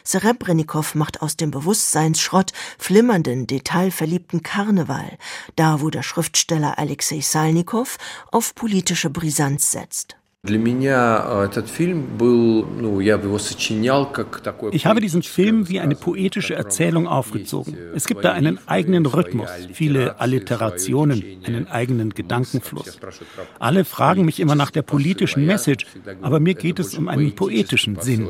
Serebrenikow 0.04 0.94
macht 0.94 1.22
aus 1.22 1.36
dem 1.36 1.50
Bewusstseinsschrott 1.50 2.52
flimmernden, 2.78 3.46
detailverliebten 3.46 4.42
Karneval, 4.42 5.18
da 5.56 5.80
wo 5.80 5.90
der 5.90 6.02
Schriftsteller 6.02 6.78
Alexei 6.78 7.20
Salnikow 7.20 7.96
auf 8.32 8.54
politische 8.54 9.10
Brisanz 9.10 9.70
setzt. 9.70 10.16
Ich 14.72 14.86
habe 14.86 15.00
diesen 15.00 15.22
Film 15.22 15.68
wie 15.68 15.80
eine 15.80 15.94
poetische 15.94 16.54
Erzählung 16.54 17.06
aufgezogen. 17.06 17.76
Es 17.94 18.06
gibt 18.06 18.24
da 18.24 18.32
einen 18.32 18.58
eigenen 18.66 19.06
Rhythmus, 19.06 19.50
viele 19.72 20.20
Alliterationen, 20.20 21.22
einen 21.44 21.68
eigenen 21.68 22.10
Gedankenfluss. 22.10 22.98
Alle 23.58 23.84
fragen 23.84 24.24
mich 24.24 24.40
immer 24.40 24.54
nach 24.54 24.70
der 24.70 24.82
politischen 24.82 25.46
Message, 25.46 25.86
aber 26.22 26.40
mir 26.40 26.54
geht 26.54 26.78
es 26.78 26.94
um 26.94 27.08
einen 27.08 27.34
poetischen 27.34 28.00
Sinn. 28.00 28.28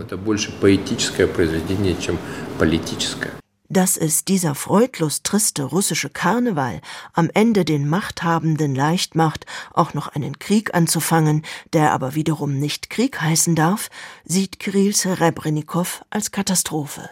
Dass 3.68 3.96
es 3.96 4.24
dieser 4.24 4.54
freudlos 4.54 5.22
triste 5.22 5.64
russische 5.64 6.08
Karneval 6.08 6.80
am 7.12 7.30
Ende 7.34 7.64
den 7.64 7.88
Machthabenden 7.88 8.74
leicht 8.74 9.14
macht, 9.16 9.44
auch 9.72 9.92
noch 9.92 10.08
einen 10.08 10.38
Krieg 10.38 10.74
anzufangen, 10.74 11.42
der 11.72 11.92
aber 11.92 12.14
wiederum 12.14 12.58
nicht 12.58 12.90
Krieg 12.90 13.20
heißen 13.20 13.56
darf, 13.56 13.88
sieht 14.24 14.60
Kirill 14.60 14.94
Serebrenikow 14.94 16.04
als 16.10 16.30
Katastrophe. 16.30 17.10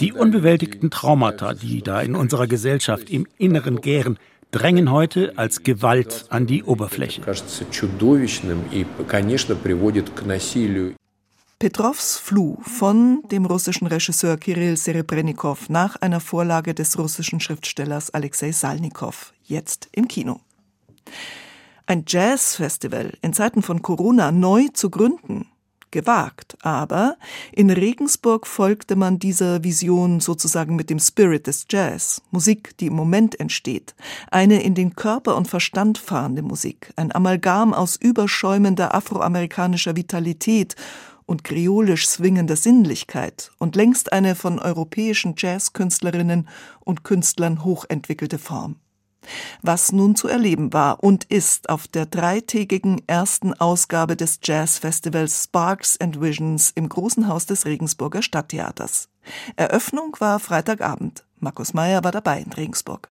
Die 0.00 0.12
unbewältigten 0.12 0.90
Traumata, 0.90 1.54
die 1.54 1.82
da 1.82 2.00
in 2.00 2.14
unserer 2.14 2.46
Gesellschaft 2.46 3.10
im 3.10 3.26
Inneren 3.38 3.80
gären, 3.80 4.18
drängen 4.50 4.90
heute 4.90 5.32
als 5.36 5.62
Gewalt 5.62 6.26
an 6.28 6.46
die 6.46 6.62
Oberfläche. 6.62 7.22
Petrovs 11.64 12.18
Fluh 12.18 12.58
von 12.60 13.22
dem 13.30 13.46
russischen 13.46 13.86
Regisseur 13.86 14.36
Kirill 14.36 14.76
Serebrennikov 14.76 15.70
nach 15.70 15.96
einer 15.96 16.20
Vorlage 16.20 16.74
des 16.74 16.98
russischen 16.98 17.40
Schriftstellers 17.40 18.12
Alexei 18.12 18.52
Salnikow, 18.52 19.32
jetzt 19.44 19.88
im 19.92 20.06
Kino. 20.06 20.40
Ein 21.86 22.04
Jazzfestival 22.06 23.14
in 23.22 23.32
Zeiten 23.32 23.62
von 23.62 23.80
Corona 23.80 24.30
neu 24.30 24.68
zu 24.74 24.90
gründen, 24.90 25.46
gewagt, 25.90 26.58
aber 26.60 27.16
in 27.52 27.70
Regensburg 27.70 28.46
folgte 28.46 28.94
man 28.94 29.18
dieser 29.18 29.64
Vision 29.64 30.20
sozusagen 30.20 30.76
mit 30.76 30.90
dem 30.90 30.98
Spirit 30.98 31.46
des 31.46 31.64
Jazz, 31.70 32.20
Musik, 32.30 32.76
die 32.76 32.88
im 32.88 32.94
Moment 32.94 33.40
entsteht, 33.40 33.94
eine 34.30 34.62
in 34.62 34.74
den 34.74 34.96
Körper 34.96 35.34
und 35.34 35.48
Verstand 35.48 35.96
fahrende 35.96 36.42
Musik, 36.42 36.92
ein 36.96 37.14
Amalgam 37.14 37.72
aus 37.72 37.96
überschäumender 37.96 38.94
afroamerikanischer 38.94 39.96
Vitalität 39.96 40.76
und 41.26 41.44
kreolisch 41.44 42.08
swingender 42.08 42.56
Sinnlichkeit 42.56 43.50
und 43.58 43.76
längst 43.76 44.12
eine 44.12 44.34
von 44.34 44.58
europäischen 44.58 45.34
Jazzkünstlerinnen 45.36 46.48
und 46.80 47.04
Künstlern 47.04 47.64
hochentwickelte 47.64 48.38
Form. 48.38 48.76
Was 49.62 49.92
nun 49.92 50.16
zu 50.16 50.28
erleben 50.28 50.72
war 50.72 51.02
und 51.02 51.24
ist 51.24 51.68
auf 51.68 51.88
der 51.88 52.06
dreitägigen 52.06 53.00
ersten 53.06 53.54
Ausgabe 53.54 54.16
des 54.16 54.40
Jazzfestivals 54.42 55.44
Sparks 55.44 55.98
and 56.00 56.20
Visions 56.20 56.72
im 56.74 56.88
Großen 56.88 57.28
Haus 57.28 57.46
des 57.46 57.64
Regensburger 57.64 58.22
Stadttheaters. 58.22 59.08
Eröffnung 59.56 60.16
war 60.18 60.40
Freitagabend. 60.40 61.24
Markus 61.38 61.74
Meyer 61.74 62.04
war 62.04 62.12
dabei 62.12 62.40
in 62.40 62.52
Regensburg. 62.52 63.08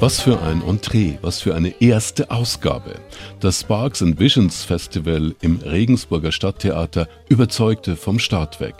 Was 0.00 0.20
für 0.20 0.40
ein 0.40 0.62
Entree, 0.62 1.18
was 1.22 1.40
für 1.40 1.56
eine 1.56 1.74
erste 1.80 2.30
Ausgabe. 2.30 3.00
Das 3.40 3.62
Sparks 3.62 4.00
and 4.00 4.20
Visions 4.20 4.62
Festival 4.62 5.34
im 5.40 5.56
Regensburger 5.56 6.30
Stadttheater 6.30 7.08
überzeugte 7.28 7.96
vom 7.96 8.20
Start 8.20 8.60
weg. 8.60 8.76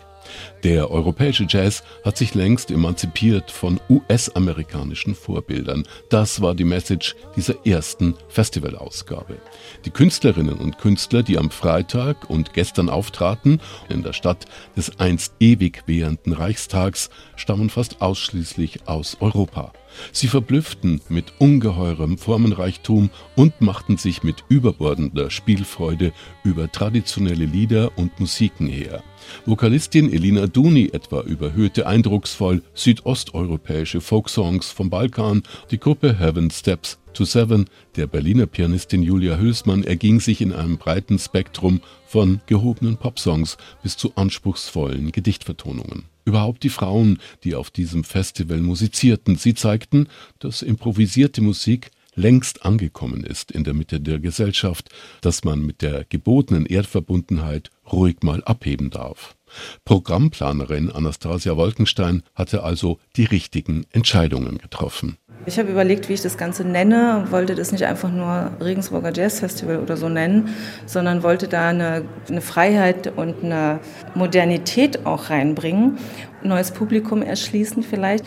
Der 0.63 0.93
europäische 0.93 1.47
Jazz 1.49 1.83
hat 2.05 2.17
sich 2.17 2.35
längst 2.35 2.71
emanzipiert 2.71 3.51
von 3.51 3.81
US-amerikanischen 3.89 5.17
Vorbildern. 5.17 5.89
Das 6.09 6.41
war 6.41 6.55
die 6.55 6.65
Message 6.65 7.17
dieser 7.35 7.67
ersten 7.67 8.15
Festivalausgabe. 8.29 9.39
Die 9.85 9.91
Künstlerinnen 9.91 10.59
und 10.59 10.79
Künstler, 10.79 11.25
die 11.25 11.39
am 11.39 11.51
Freitag 11.51 12.31
und 12.31 12.53
gestern 12.53 12.91
auftraten, 12.91 13.61
in 13.89 14.05
der 14.05 14.13
Stadt 14.13 14.45
des 14.77 15.01
einst 15.01 15.35
ewig 15.41 15.83
währenden 15.87 16.33
Reichstags, 16.33 17.11
stammen 17.35 17.71
fast 17.71 18.03
ausschließlich 18.03 18.87
aus 18.87 19.17
Europa. 19.21 19.73
Sie 20.13 20.29
verblüfften 20.29 21.01
mit 21.09 21.33
ungeheurem 21.39 22.19
Formenreichtum 22.19 23.11
und 23.37 23.61
machten 23.61 23.97
sich 23.97 24.23
mit 24.23 24.45
überbordender 24.49 25.31
Spielfreude 25.31 26.13
über 26.45 26.71
traditionelle 26.71 27.45
Lieder 27.45 27.97
und 27.97 28.19
Musiken 28.21 28.67
her. 28.67 29.03
Vokalistin 29.47 30.13
Elina 30.13 30.47
Duni 30.47 30.91
etwa 30.93 31.21
überhöhte 31.21 31.87
eindrucksvoll 31.87 32.63
südosteuropäische 32.75 34.01
Folksongs 34.01 34.71
vom 34.71 34.91
Balkan, 34.91 35.43
die 35.71 35.79
Gruppe 35.79 36.19
Heaven 36.19 36.51
Steps 36.51 36.99
to 37.13 37.25
Seven 37.25 37.67
der 37.97 38.07
Berliner 38.07 38.47
Pianistin 38.47 39.03
Julia 39.03 39.39
Hülsmann 39.39 39.83
erging 39.83 40.21
sich 40.21 40.41
in 40.41 40.53
einem 40.53 40.79
breiten 40.79 41.19
Spektrum 41.19 41.81
von 42.07 42.41
gehobenen 42.47 42.97
Popsongs 42.97 43.59
bis 43.83 43.97
zu 43.97 44.13
anspruchsvollen 44.15 45.11
Gedichtvertonungen. 45.13 46.05
Überhaupt 46.29 46.63
die 46.63 46.69
Frauen, 46.69 47.21
die 47.43 47.55
auf 47.55 47.71
diesem 47.71 48.05
Festival 48.05 48.59
musizierten, 48.59 49.37
sie 49.37 49.55
zeigten, 49.55 50.09
dass 50.41 50.61
improvisierte 50.61 51.41
Musik 51.41 51.91
längst 52.17 52.67
angekommen 52.67 53.25
ist 53.25 53.51
in 53.51 53.65
der 53.65 53.73
Mitte 53.73 53.99
der 53.99 54.19
Gesellschaft, 54.19 54.91
dass 55.23 55.43
man 55.45 55.63
mit 55.63 55.81
der 55.81 56.05
gebotenen 56.05 56.67
Erdverbundenheit 56.67 57.71
ruhig 57.91 58.17
mal 58.23 58.45
abheben 58.45 58.91
darf. 58.91 59.38
Programmplanerin 59.85 60.91
Anastasia 60.91 61.57
Wolkenstein 61.57 62.23
hatte 62.35 62.63
also 62.63 62.99
die 63.17 63.25
richtigen 63.25 63.85
Entscheidungen 63.93 64.59
getroffen. 64.59 65.19
Ich 65.47 65.59
habe 65.59 65.71
überlegt, 65.71 66.09
wie 66.09 66.15
ich 66.15 66.21
das 66.21 66.37
Ganze 66.37 66.65
nenne, 66.65 67.27
wollte 67.31 67.55
das 67.55 67.73
nicht 67.73 67.85
einfach 67.85 68.11
nur 68.11 68.51
Regensburger 68.61 69.13
Jazz 69.15 69.41
Festival 69.41 69.79
oder 69.79 69.97
so 69.97 70.09
nennen, 70.09 70.55
sondern 70.85 71.23
wollte 71.23 71.49
da 71.49 71.69
eine, 71.69 72.05
eine 72.29 72.41
Freiheit 72.41 73.13
und 73.17 73.43
eine 73.43 73.81
Modernität 74.15 75.07
auch 75.07 75.31
reinbringen, 75.31 75.97
neues 76.43 76.71
Publikum 76.71 77.23
erschließen 77.23 77.83
vielleicht. 77.83 78.25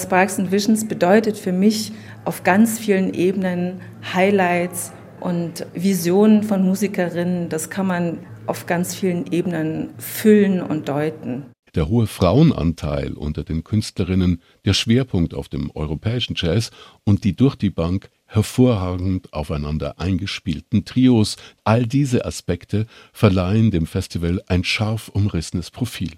Sparks 0.00 0.38
and 0.38 0.50
Visions 0.50 0.88
bedeutet 0.88 1.36
für 1.36 1.52
mich 1.52 1.92
auf 2.24 2.42
ganz 2.42 2.78
vielen 2.78 3.12
Ebenen 3.12 3.80
Highlights 4.14 4.92
und 5.20 5.66
Visionen 5.74 6.42
von 6.42 6.64
Musikerinnen. 6.64 7.48
Das 7.48 7.70
kann 7.70 7.86
man 7.86 8.18
auf 8.46 8.66
ganz 8.66 8.94
vielen 8.94 9.30
Ebenen 9.32 9.90
füllen 9.98 10.62
und 10.62 10.88
deuten 10.88 11.46
der 11.74 11.88
hohe 11.88 12.06
Frauenanteil 12.06 13.14
unter 13.14 13.44
den 13.44 13.64
Künstlerinnen 13.64 14.42
der 14.64 14.74
Schwerpunkt 14.74 15.34
auf 15.34 15.48
dem 15.48 15.70
europäischen 15.70 16.34
Jazz 16.36 16.70
und 17.04 17.24
die 17.24 17.34
durch 17.34 17.56
die 17.56 17.70
Bank 17.70 18.10
hervorragend 18.26 19.32
aufeinander 19.32 19.98
eingespielten 19.98 20.84
Trios, 20.84 21.36
all 21.64 21.86
diese 21.86 22.24
Aspekte 22.24 22.86
verleihen 23.12 23.70
dem 23.70 23.86
Festival 23.86 24.42
ein 24.46 24.64
scharf 24.64 25.08
umrissenes 25.08 25.70
Profil. 25.70 26.12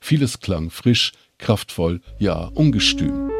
Vieles 0.00 0.40
klang 0.40 0.70
frisch, 0.70 1.12
kraftvoll, 1.38 2.00
ja 2.18 2.44
ungestüm. 2.54 3.30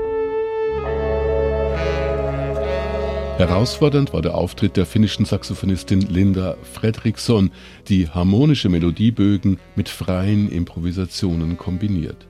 Herausfordernd 3.41 4.13
war 4.13 4.21
der 4.21 4.35
Auftritt 4.35 4.77
der 4.77 4.85
finnischen 4.85 5.25
Saxophonistin 5.25 6.03
Linda 6.03 6.59
Fredriksson, 6.75 7.51
die 7.89 8.07
harmonische 8.07 8.69
Melodiebögen 8.69 9.59
mit 9.77 9.89
freien 9.89 10.53
Improvisationen 10.53 11.57
kombiniert. 11.57 12.27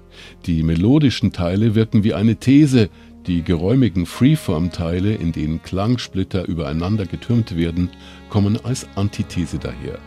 Die 0.47 0.62
melodischen 0.62 1.33
Teile 1.33 1.75
wirken 1.75 2.05
wie 2.05 2.14
eine 2.14 2.37
These, 2.37 2.90
die 3.26 3.43
geräumigen 3.43 4.07
Freeform-Teile, 4.07 5.12
in 5.14 5.33
denen 5.33 5.61
Klangsplitter 5.64 6.47
übereinander 6.47 7.07
getürmt 7.07 7.57
werden, 7.57 7.90
kommen 8.29 8.64
als 8.64 8.87
Antithese 8.95 9.59
daher. 9.59 9.99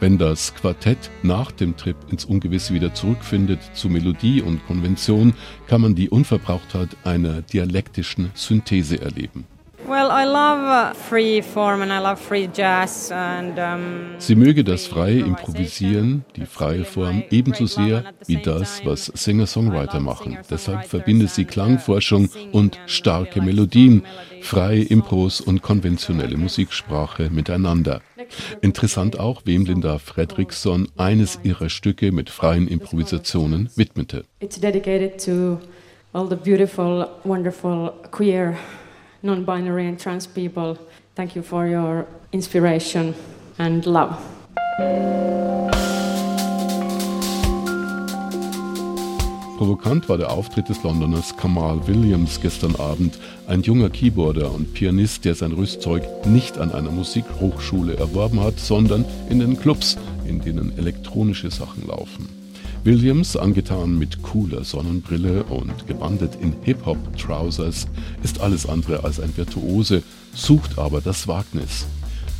Wenn 0.00 0.18
das 0.18 0.56
Quartett 0.56 1.12
nach 1.22 1.52
dem 1.52 1.76
Trip 1.76 1.96
ins 2.10 2.24
Ungewisse 2.24 2.74
wieder 2.74 2.92
zurückfindet 2.94 3.60
zu 3.74 3.88
Melodie 3.88 4.42
und 4.42 4.66
Konvention, 4.66 5.34
kann 5.68 5.82
man 5.82 5.94
die 5.94 6.10
Unverbrauchtheit 6.10 6.96
einer 7.04 7.42
dialektischen 7.42 8.32
Synthese 8.34 9.00
erleben. 9.00 9.44
Uh, 9.88 9.94
Sie 14.18 14.34
möge 14.34 14.64
das 14.64 14.86
freie 14.86 15.20
Improvisieren, 15.20 16.26
die 16.36 16.44
freie 16.44 16.84
Form 16.84 17.22
ebenso 17.30 17.64
sehr 17.64 18.04
wie 18.26 18.36
das, 18.36 18.84
was 18.84 19.06
Singer-Songwriter 19.06 20.00
machen. 20.00 20.36
Deshalb 20.50 20.84
verbindet 20.84 21.30
sie 21.30 21.46
Klangforschung 21.46 22.28
und 22.52 22.78
starke 22.84 23.40
Melodien, 23.40 24.02
freie 24.42 24.82
Impros 24.82 25.40
und 25.40 25.62
konventionelle 25.62 26.36
Musiksprache 26.36 27.30
miteinander. 27.30 28.02
Interessant 28.60 29.18
auch, 29.18 29.42
wem 29.46 29.64
Linda 29.64 29.98
Fredriksson 29.98 30.88
eines 30.98 31.40
ihrer 31.44 31.70
Stücke 31.70 32.12
mit 32.12 32.28
freien 32.28 32.68
Improvisationen 32.68 33.70
widmete. 33.74 34.26
It's 34.40 34.60
dedicated 34.60 35.24
to 35.24 35.58
all 36.12 36.28
the 36.28 36.36
beautiful, 36.36 37.08
wonderful 37.24 37.94
queer 38.10 38.54
non-binary 39.22 39.86
and 39.86 39.98
trans 39.98 40.26
people. 40.26 40.78
Thank 41.14 41.34
you 41.34 41.42
for 41.42 41.66
your 41.66 42.06
inspiration 42.32 43.14
and 43.58 43.84
love. 43.86 44.16
Provokant 49.58 50.08
war 50.08 50.18
der 50.18 50.30
Auftritt 50.30 50.68
des 50.68 50.84
Londoners 50.84 51.36
Kamal 51.36 51.84
Williams 51.88 52.40
gestern 52.40 52.76
Abend, 52.76 53.18
ein 53.48 53.62
junger 53.62 53.90
Keyboarder 53.90 54.54
und 54.54 54.72
Pianist, 54.72 55.24
der 55.24 55.34
sein 55.34 55.50
Rüstzeug 55.50 56.04
nicht 56.26 56.58
an 56.58 56.70
einer 56.70 56.92
Musikhochschule 56.92 57.96
erworben 57.96 58.38
hat, 58.38 58.60
sondern 58.60 59.04
in 59.28 59.40
den 59.40 59.58
Clubs, 59.58 59.98
in 60.24 60.40
denen 60.40 60.78
elektronische 60.78 61.50
Sachen 61.50 61.88
laufen. 61.88 62.37
Williams, 62.84 63.36
angetan 63.36 63.98
mit 63.98 64.22
cooler 64.22 64.64
Sonnenbrille 64.64 65.44
und 65.44 65.86
gewandet 65.86 66.38
in 66.40 66.54
Hip-Hop-Trousers, 66.62 67.88
ist 68.22 68.40
alles 68.40 68.66
andere 68.66 69.04
als 69.04 69.20
ein 69.20 69.36
Virtuose, 69.36 70.02
sucht 70.34 70.78
aber 70.78 71.00
das 71.00 71.26
Wagnis. 71.28 71.86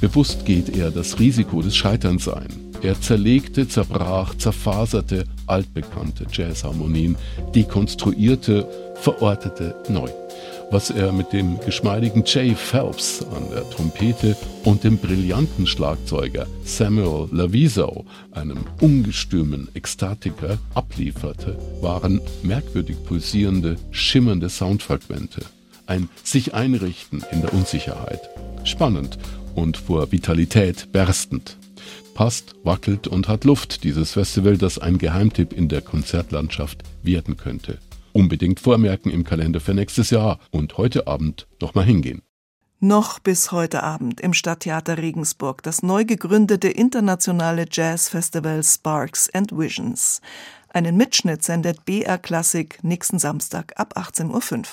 Bewusst 0.01 0.45
geht 0.45 0.77
er 0.77 0.91
das 0.91 1.19
Risiko 1.19 1.61
des 1.61 1.77
Scheiterns 1.77 2.29
ein. 2.29 2.49
Er 2.83 3.01
zerlegte, 3.01 3.69
zerbrach, 3.69 4.35
zerfaserte 4.37 5.25
altbekannte 5.47 6.27
Jazzharmonien, 6.31 7.17
dekonstruierte, 7.55 8.69
verortete 8.95 9.75
neu 9.89 10.09
was 10.71 10.91
er 10.91 11.13
mit 11.13 11.33
dem 11.33 11.59
geschmeidigen 11.61 12.25
Jay 12.27 12.55
Phelps 12.55 13.25
an 13.35 13.51
der 13.51 13.69
Trompete 13.71 14.37
und 14.65 14.85
dem 14.85 14.99
brillanten 14.99 15.67
Schlagzeuger 15.67 16.47
Samuel 16.65 17.29
Laviso, 17.33 18.05
einem 18.33 18.59
ungestümen 18.81 19.69
Ekstatiker, 19.75 20.59
ablieferte, 20.75 21.59
waren 21.81 22.21
merkwürdig 22.43 22.97
pulsierende, 23.05 23.77
schimmernde 23.91 24.49
Soundfragmente. 24.49 25.43
Ein 25.87 26.09
sich 26.23 26.55
einrichten 26.55 27.25
in 27.33 27.41
der 27.41 27.55
Unsicherheit. 27.55 28.29
Spannend 28.65 29.19
und 29.55 29.77
vor 29.77 30.13
Vitalität 30.13 30.93
berstend 30.93 31.57
passt, 32.19 32.57
wackelt 32.65 33.07
und 33.07 33.29
hat 33.29 33.45
Luft, 33.45 33.85
dieses 33.85 34.15
Festival, 34.15 34.59
das 34.59 34.81
ein 34.81 34.99
Geheimtipp 34.99 35.53
in 35.53 35.69
der 35.69 35.83
Konzertlandschaft 35.83 36.83
werden 37.05 37.37
könnte. 37.37 37.79
Unbedingt 38.19 38.59
vormerken 38.59 39.13
im 39.13 39.23
Kalender 39.23 39.61
für 39.61 39.75
nächstes 39.75 40.11
Jahr 40.11 40.41
und 40.51 40.77
heute 40.77 41.07
Abend 41.07 41.47
noch 41.63 41.75
mal 41.77 41.85
hingehen. 41.85 42.23
Noch 42.81 43.21
bis 43.21 43.53
heute 43.53 43.85
Abend 43.85 44.21
im 44.21 44.35
Stadttheater 44.35 44.99
Regensburg 44.99 45.63
das 45.63 45.85
neu 45.85 46.05
gegründete 46.05 46.67
internationale 46.67 47.67
Jazzfestival 47.71 48.65
Sparks 48.65 49.33
and 49.33 49.57
Visions. 49.57 50.21
Einen 50.71 50.97
Mitschnitt 50.97 51.45
sendet 51.45 51.85
BR 51.85 52.19
Klassik 52.19 52.83
nächsten 52.83 53.21
Samstag 53.21 53.75
ab 53.77 53.97
18.05 53.97 54.57
Uhr. 54.57 54.65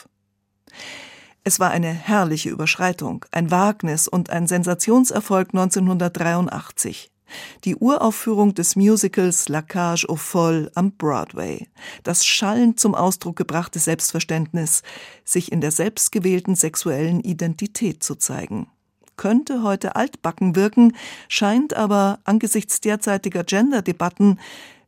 Es 1.43 1.59
war 1.59 1.69
eine 1.69 1.93
herrliche 1.93 2.49
Überschreitung, 2.49 3.25
ein 3.29 3.51
Wagnis 3.51 4.07
und 4.07 4.31
ein 4.31 4.47
Sensationserfolg 4.47 5.49
1983 5.49 7.11
die 7.63 7.75
Uraufführung 7.75 8.53
des 8.53 8.75
Musicals 8.75 9.49
La 9.49 9.61
Cage 9.61 10.05
aux 10.07 10.19
Folles 10.19 10.69
am 10.75 10.91
Broadway, 10.91 11.67
das 12.03 12.25
schallend 12.25 12.79
zum 12.79 12.95
Ausdruck 12.95 13.35
gebrachte 13.35 13.79
Selbstverständnis, 13.79 14.83
sich 15.23 15.51
in 15.51 15.61
der 15.61 15.71
selbstgewählten 15.71 16.55
sexuellen 16.55 17.21
Identität 17.21 18.03
zu 18.03 18.15
zeigen. 18.15 18.67
Könnte 19.17 19.63
heute 19.63 19.95
altbacken 19.95 20.55
wirken, 20.55 20.93
scheint 21.29 21.73
aber 21.73 22.19
angesichts 22.25 22.81
derzeitiger 22.81 23.43
Gender-Debatten 23.43 24.39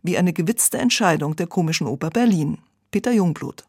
wie 0.04 0.18
eine 0.18 0.34
gewitzte 0.34 0.78
Entscheidung 0.78 1.36
der 1.36 1.48
Komischen 1.48 1.88
Oper 1.88 2.10
Berlin. 2.10 2.58
Peter 2.92 3.12
Jungblut. 3.12 3.66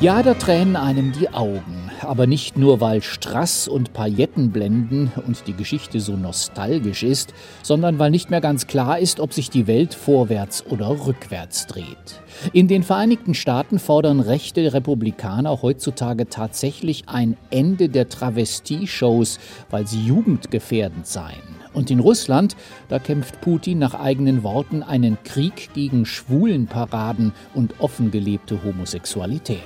Ja, 0.00 0.22
da 0.22 0.34
tränen 0.34 0.76
einem 0.76 1.12
die 1.12 1.30
Augen. 1.30 1.90
Aber 2.00 2.26
nicht 2.26 2.58
nur, 2.58 2.80
weil 2.80 3.00
Strass 3.00 3.68
und 3.68 3.92
Pailletten 3.92 4.50
blenden 4.50 5.12
und 5.26 5.46
die 5.46 5.54
Geschichte 5.54 6.00
so 6.00 6.16
nostalgisch 6.16 7.02
ist, 7.02 7.32
sondern 7.62 7.98
weil 7.98 8.10
nicht 8.10 8.28
mehr 8.28 8.40
ganz 8.40 8.66
klar 8.66 8.98
ist, 8.98 9.20
ob 9.20 9.32
sich 9.32 9.50
die 9.50 9.66
Welt 9.66 9.94
vorwärts 9.94 10.66
oder 10.68 11.06
rückwärts 11.06 11.66
dreht. 11.66 12.20
In 12.52 12.68
den 12.68 12.82
Vereinigten 12.82 13.34
Staaten 13.34 13.78
fordern 13.78 14.20
rechte 14.20 14.74
Republikaner 14.74 15.62
heutzutage 15.62 16.28
tatsächlich 16.28 17.04
ein 17.08 17.36
Ende 17.50 17.88
der 17.88 18.08
Travestie-Shows, 18.08 19.38
weil 19.70 19.86
sie 19.86 20.04
jugendgefährdend 20.04 21.06
seien. 21.06 21.53
Und 21.74 21.90
in 21.90 22.00
Russland, 22.00 22.56
da 22.88 22.98
kämpft 22.98 23.40
Putin 23.40 23.78
nach 23.80 23.94
eigenen 23.94 24.42
Worten 24.42 24.82
einen 24.82 25.18
Krieg 25.24 25.70
gegen 25.74 26.06
Schwulenparaden 26.06 27.32
und 27.52 27.74
offen 27.80 28.10
gelebte 28.10 28.62
Homosexualität. 28.64 29.58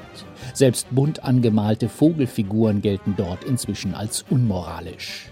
Selbst 0.55 0.89
bunt 0.91 1.23
angemalte 1.23 1.89
Vogelfiguren 1.89 2.83
gelten 2.83 3.15
dort 3.17 3.45
inzwischen 3.45 3.95
als 3.95 4.25
unmoralisch. 4.31 5.31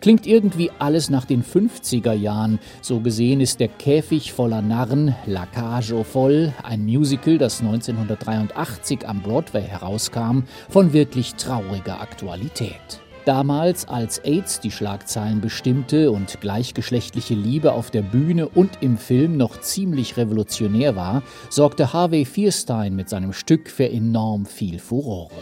Klingt 0.00 0.26
irgendwie 0.26 0.70
alles 0.78 1.10
nach 1.10 1.24
den 1.24 1.44
50er 1.44 2.12
Jahren. 2.12 2.58
So 2.80 3.00
gesehen 3.00 3.40
ist 3.40 3.60
der 3.60 3.68
Käfig 3.68 4.32
voller 4.32 4.62
Narren, 4.62 5.14
La 5.26 5.46
Cage 5.46 5.94
voll, 6.04 6.52
ein 6.62 6.84
Musical, 6.84 7.38
das 7.38 7.60
1983 7.60 9.06
am 9.08 9.22
Broadway 9.22 9.62
herauskam, 9.62 10.40
von 10.68 10.92
wirklich 10.92 11.34
trauriger 11.34 12.00
Aktualität. 12.00 13.05
Damals, 13.26 13.88
als 13.88 14.20
AIDS 14.20 14.60
die 14.60 14.70
Schlagzeilen 14.70 15.40
bestimmte 15.40 16.12
und 16.12 16.40
gleichgeschlechtliche 16.40 17.34
Liebe 17.34 17.72
auf 17.72 17.90
der 17.90 18.02
Bühne 18.02 18.48
und 18.48 18.78
im 18.82 18.96
Film 18.96 19.36
noch 19.36 19.60
ziemlich 19.60 20.16
revolutionär 20.16 20.94
war, 20.94 21.24
sorgte 21.50 21.92
Harvey 21.92 22.24
Fierstein 22.24 22.94
mit 22.94 23.08
seinem 23.08 23.32
Stück 23.32 23.68
für 23.68 23.90
enorm 23.90 24.46
viel 24.46 24.78
Furore. 24.78 25.32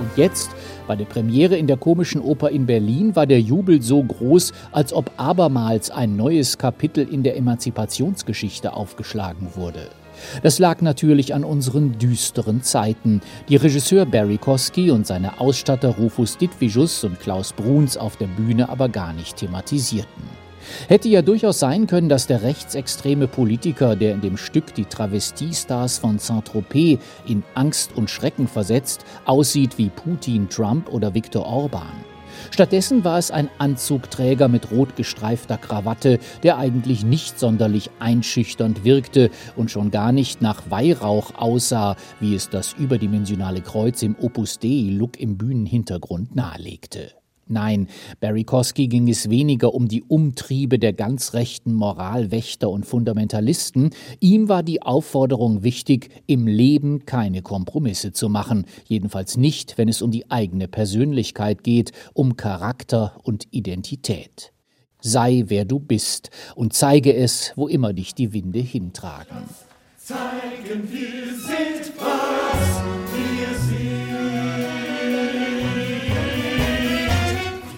Und 0.00 0.16
jetzt 0.16 0.50
Bei 0.86 0.96
der 0.96 1.06
Premiere 1.06 1.56
in 1.56 1.66
der 1.66 1.78
Komischen 1.78 2.20
Oper 2.20 2.50
in 2.50 2.66
Berlin 2.66 3.16
war 3.16 3.26
der 3.26 3.40
Jubel 3.40 3.80
so 3.80 4.02
groß, 4.02 4.52
als 4.70 4.92
ob 4.92 5.10
abermals 5.16 5.90
ein 5.90 6.14
neues 6.14 6.58
Kapitel 6.58 7.08
in 7.10 7.22
der 7.22 7.38
Emanzipationsgeschichte 7.38 8.74
aufgeschlagen 8.74 9.48
wurde. 9.54 9.88
Das 10.42 10.58
lag 10.58 10.80
natürlich 10.80 11.34
an 11.34 11.44
unseren 11.44 11.98
düsteren 11.98 12.62
Zeiten, 12.62 13.20
die 13.48 13.56
Regisseur 13.56 14.06
Barry 14.06 14.38
Kosky 14.38 14.90
und 14.90 15.06
seine 15.06 15.40
Ausstatter 15.40 15.96
Rufus 15.96 16.36
Ditvigus 16.36 17.04
und 17.04 17.20
Klaus 17.20 17.52
Bruns 17.52 17.96
auf 17.96 18.16
der 18.16 18.26
Bühne 18.26 18.68
aber 18.68 18.88
gar 18.88 19.12
nicht 19.12 19.36
thematisierten. 19.36 20.44
Hätte 20.88 21.08
ja 21.08 21.22
durchaus 21.22 21.58
sein 21.58 21.86
können, 21.86 22.08
dass 22.08 22.26
der 22.26 22.42
rechtsextreme 22.42 23.28
Politiker, 23.28 23.96
der 23.96 24.14
in 24.14 24.20
dem 24.20 24.36
Stück 24.36 24.74
die 24.74 24.86
Travestiestars 24.86 25.98
von 25.98 26.18
Saint-Tropez 26.18 26.98
in 27.26 27.42
Angst 27.54 27.92
und 27.96 28.10
Schrecken 28.10 28.48
versetzt, 28.48 29.04
aussieht 29.24 29.78
wie 29.78 29.90
Putin, 29.90 30.48
Trump 30.48 30.88
oder 30.90 31.14
Viktor 31.14 31.46
Orban. 31.46 32.13
Stattdessen 32.50 33.04
war 33.04 33.18
es 33.18 33.30
ein 33.30 33.48
Anzugträger 33.58 34.48
mit 34.48 34.70
rot 34.70 34.96
gestreifter 34.96 35.56
Krawatte, 35.56 36.18
der 36.42 36.58
eigentlich 36.58 37.04
nicht 37.04 37.38
sonderlich 37.38 37.90
einschüchternd 37.98 38.84
wirkte 38.84 39.30
und 39.56 39.70
schon 39.70 39.90
gar 39.90 40.12
nicht 40.12 40.42
nach 40.42 40.62
Weihrauch 40.70 41.34
aussah, 41.36 41.96
wie 42.20 42.34
es 42.34 42.50
das 42.50 42.74
überdimensionale 42.74 43.60
Kreuz 43.60 44.02
im 44.02 44.16
Opus 44.20 44.58
Dei-Look 44.58 45.18
im 45.18 45.36
Bühnenhintergrund 45.36 46.34
nahelegte. 46.36 47.12
Nein, 47.46 47.88
Barry 48.20 48.44
Kosky 48.44 48.88
ging 48.88 49.08
es 49.08 49.28
weniger 49.28 49.74
um 49.74 49.86
die 49.86 50.02
Umtriebe 50.02 50.78
der 50.78 50.92
ganz 50.92 51.34
rechten 51.34 51.74
Moralwächter 51.74 52.70
und 52.70 52.86
Fundamentalisten. 52.86 53.90
Ihm 54.20 54.48
war 54.48 54.62
die 54.62 54.82
Aufforderung 54.82 55.62
wichtig, 55.62 56.08
im 56.26 56.46
Leben 56.46 57.04
keine 57.04 57.42
Kompromisse 57.42 58.12
zu 58.12 58.28
machen. 58.28 58.64
Jedenfalls 58.86 59.36
nicht, 59.36 59.76
wenn 59.76 59.88
es 59.88 60.00
um 60.00 60.10
die 60.10 60.30
eigene 60.30 60.68
Persönlichkeit 60.68 61.64
geht, 61.64 61.92
um 62.14 62.36
Charakter 62.36 63.18
und 63.22 63.46
Identität. 63.50 64.52
Sei 65.00 65.44
wer 65.48 65.66
du 65.66 65.80
bist 65.80 66.30
und 66.54 66.72
zeige 66.72 67.14
es, 67.14 67.52
wo 67.56 67.68
immer 67.68 67.92
dich 67.92 68.14
die 68.14 68.32
Winde 68.32 68.60
hintragen. 68.60 69.36
Zeigen 69.98 70.90
wir 70.90 71.34
sind 71.34 71.92
was 71.98 72.82
wir 73.12 74.03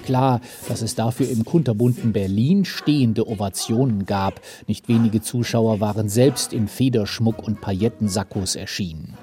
Klar, 0.07 0.41
dass 0.69 0.83
es 0.83 0.95
dafür 0.95 1.29
im 1.29 1.45
kunterbunten 1.45 2.13
Berlin 2.13 2.65
stehende 2.65 3.27
Ovationen 3.27 4.07
gab. 4.07 4.41
Nicht 4.69 4.89
wenige 4.89 5.21
Zuschauer 5.21 5.81
waren 5.81 6.09
selbst 6.09 6.53
in 6.53 6.69
Federschmuck 6.69 7.43
und 7.43 7.61
Paillettensakkos 7.61 8.55
erschienen. 8.55 9.15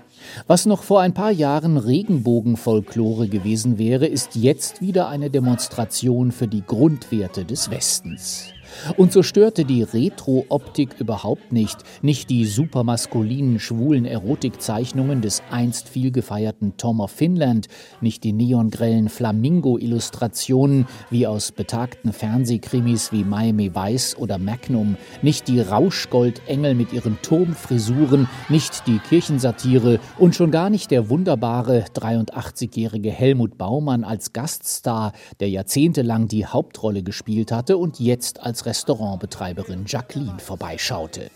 Was 0.46 0.66
noch 0.66 0.84
vor 0.84 1.00
ein 1.00 1.14
paar 1.14 1.32
Jahren 1.32 1.78
Regenbogenfolklore 1.78 3.30
gewesen 3.30 3.78
wäre, 3.78 4.08
ist 4.08 4.36
jetzt 4.36 4.82
wieder 4.82 5.08
eine 5.08 5.30
Demonstration 5.30 6.34
für 6.34 6.50
die 6.50 6.66
Grundwerte 6.66 7.46
des 7.46 7.72
Westens. 7.72 8.53
Und 8.98 9.12
so 9.12 9.24
störte 9.24 9.66
die 9.66 9.84
Retro-Optik 9.84 11.00
überhaupt 11.00 11.52
nicht, 11.52 11.78
nicht 12.02 12.30
die 12.30 12.46
supermaskulinen 12.46 13.60
schwulen 13.60 14.06
Erotikzeichnungen 14.06 15.22
des 15.22 15.42
einst 15.50 15.90
viel 15.90 16.12
gefeierten 16.12 16.78
Tom 16.78 17.00
of 17.00 17.12
Finland, 17.12 17.68
nicht 18.02 18.24
die 18.24 18.34
neongrellen 18.34 19.10
Flamingo-Illustrationen 19.10 20.86
wie 21.10 21.28
aus 21.28 21.52
betagten 21.52 22.14
Fernsehkrimis 22.14 23.12
wie 23.12 23.24
Miami 23.24 23.74
Vice 23.76 24.18
oder 24.18 24.38
Magnum, 24.38 24.98
nicht 25.22 25.48
die 25.48 25.60
Rauschgoldengel 25.60 26.76
mit 26.76 26.94
ihren 26.94 27.22
Turmfrisuren, 27.22 28.28
nicht 28.50 28.88
die 28.88 29.00
Kirchensatire 29.00 30.00
und 30.18 30.36
schon 30.36 30.52
gar 30.52 30.70
nicht 30.70 30.92
der 30.92 31.10
wunderbare 31.10 31.86
83-jährige 31.94 33.12
Helmut 33.12 33.58
Baumann 33.58 34.04
als 34.04 34.34
Gaststar, 34.34 35.14
der 35.40 35.50
jahrzehntelang 35.50 36.28
die 36.28 36.46
Hauptrolle 36.46 37.04
gespielt 37.04 37.52
hatte 37.52 37.78
und 37.78 38.00
jetzt 38.00 38.42
als 38.42 38.63
Restaurantbetreiberin 38.66 39.86
Jacqueline 39.88 40.40
vorbeischaute. 40.40 41.30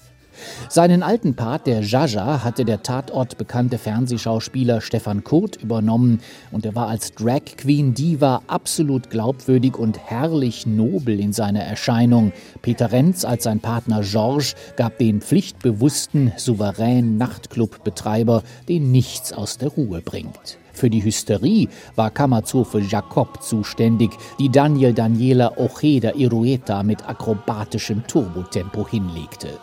Seinen 0.69 1.03
alten 1.03 1.35
Part 1.35 1.67
der 1.67 1.81
Jaja 1.81 2.43
hatte 2.43 2.65
der 2.65 2.83
tatortbekannte 2.83 3.77
Fernsehschauspieler 3.77 4.81
Stefan 4.81 5.23
Kurt 5.23 5.55
übernommen 5.55 6.21
und 6.51 6.65
er 6.65 6.75
war 6.75 6.87
als 6.87 7.13
Drag 7.13 7.43
Queen 7.57 7.93
Diva 7.93 8.41
absolut 8.47 9.09
glaubwürdig 9.09 9.77
und 9.77 9.97
herrlich 9.97 10.67
nobel 10.67 11.19
in 11.19 11.33
seiner 11.33 11.63
Erscheinung. 11.63 12.33
Peter 12.61 12.91
Renz 12.91 13.25
als 13.25 13.43
sein 13.43 13.59
Partner 13.59 14.01
Georges 14.01 14.55
gab 14.75 14.97
den 14.97 15.21
pflichtbewussten, 15.21 16.33
souveränen 16.37 17.17
Nachtclubbetreiber, 17.17 18.43
den 18.67 18.91
nichts 18.91 19.33
aus 19.33 19.57
der 19.57 19.69
Ruhe 19.69 20.01
bringt. 20.01 20.57
Für 20.77 20.91
die 20.91 21.03
Hysterie 21.03 21.69
war 21.95 22.11
Kammerzofe 22.11 22.79
Jacob 22.79 23.41
zuständig, 23.41 24.11
die 24.37 24.49
Daniel 24.49 24.93
Daniela 24.93 25.57
Ojeda 25.57 26.11
Irueta 26.13 26.83
mit 26.83 27.09
akrobatischem 27.09 28.05
Turbotempo 28.05 28.87
hinlegte. 28.87 29.59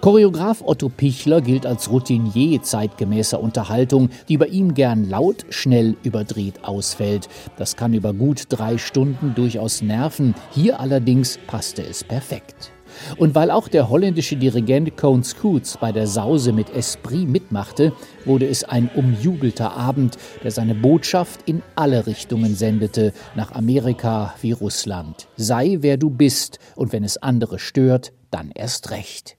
Choreograf 0.00 0.62
Otto 0.64 0.88
Pichler 0.88 1.40
gilt 1.40 1.66
als 1.66 1.90
Routinier 1.90 2.62
zeitgemäßer 2.62 3.40
Unterhaltung, 3.40 4.10
die 4.28 4.38
bei 4.38 4.46
ihm 4.46 4.74
gern 4.74 5.08
laut, 5.08 5.44
schnell, 5.50 5.96
überdreht 6.02 6.64
ausfällt. 6.64 7.28
Das 7.56 7.76
kann 7.76 7.94
über 7.94 8.12
gut 8.12 8.44
drei 8.48 8.78
Stunden 8.78 9.34
durchaus 9.34 9.82
nerven. 9.82 10.34
Hier 10.52 10.80
allerdings 10.80 11.38
passte 11.46 11.82
es 11.82 12.04
perfekt. 12.04 12.72
Und 13.16 13.34
weil 13.34 13.50
auch 13.50 13.68
der 13.68 13.88
holländische 13.88 14.36
Dirigent 14.36 14.96
Cone 14.96 15.24
Scoots 15.24 15.78
bei 15.78 15.92
der 15.92 16.06
Sause 16.06 16.52
mit 16.52 16.70
Esprit 16.70 17.28
mitmachte, 17.28 17.92
wurde 18.24 18.46
es 18.46 18.64
ein 18.64 18.90
umjubelter 18.94 19.72
Abend, 19.76 20.16
der 20.42 20.50
seine 20.50 20.74
Botschaft 20.74 21.40
in 21.46 21.62
alle 21.74 22.06
Richtungen 22.06 22.54
sendete, 22.54 23.12
nach 23.34 23.52
Amerika 23.52 24.34
wie 24.40 24.52
Russland. 24.52 25.26
Sei 25.36 25.78
wer 25.80 25.96
du 25.96 26.10
bist, 26.10 26.58
und 26.76 26.92
wenn 26.92 27.04
es 27.04 27.16
andere 27.16 27.58
stört, 27.58 28.12
dann 28.30 28.50
erst 28.54 28.90
recht. 28.90 29.36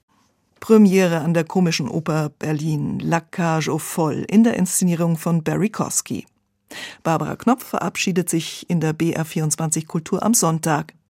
Premiere 0.60 1.20
an 1.20 1.34
der 1.34 1.44
Komischen 1.44 1.88
Oper 1.88 2.30
Berlin, 2.38 2.98
La 2.98 3.20
Cage 3.20 3.68
au 3.68 3.78
Foll, 3.78 4.24
in 4.28 4.42
der 4.42 4.54
Inszenierung 4.54 5.16
von 5.16 5.44
Barry 5.44 5.70
Kosky. 5.70 6.26
Barbara 7.02 7.36
Knopf 7.36 7.64
verabschiedet 7.64 8.28
sich 8.28 8.68
in 8.68 8.80
der 8.80 8.92
BR24 8.92 9.86
Kultur 9.86 10.22
am 10.22 10.34
Sonntag. 10.34 10.94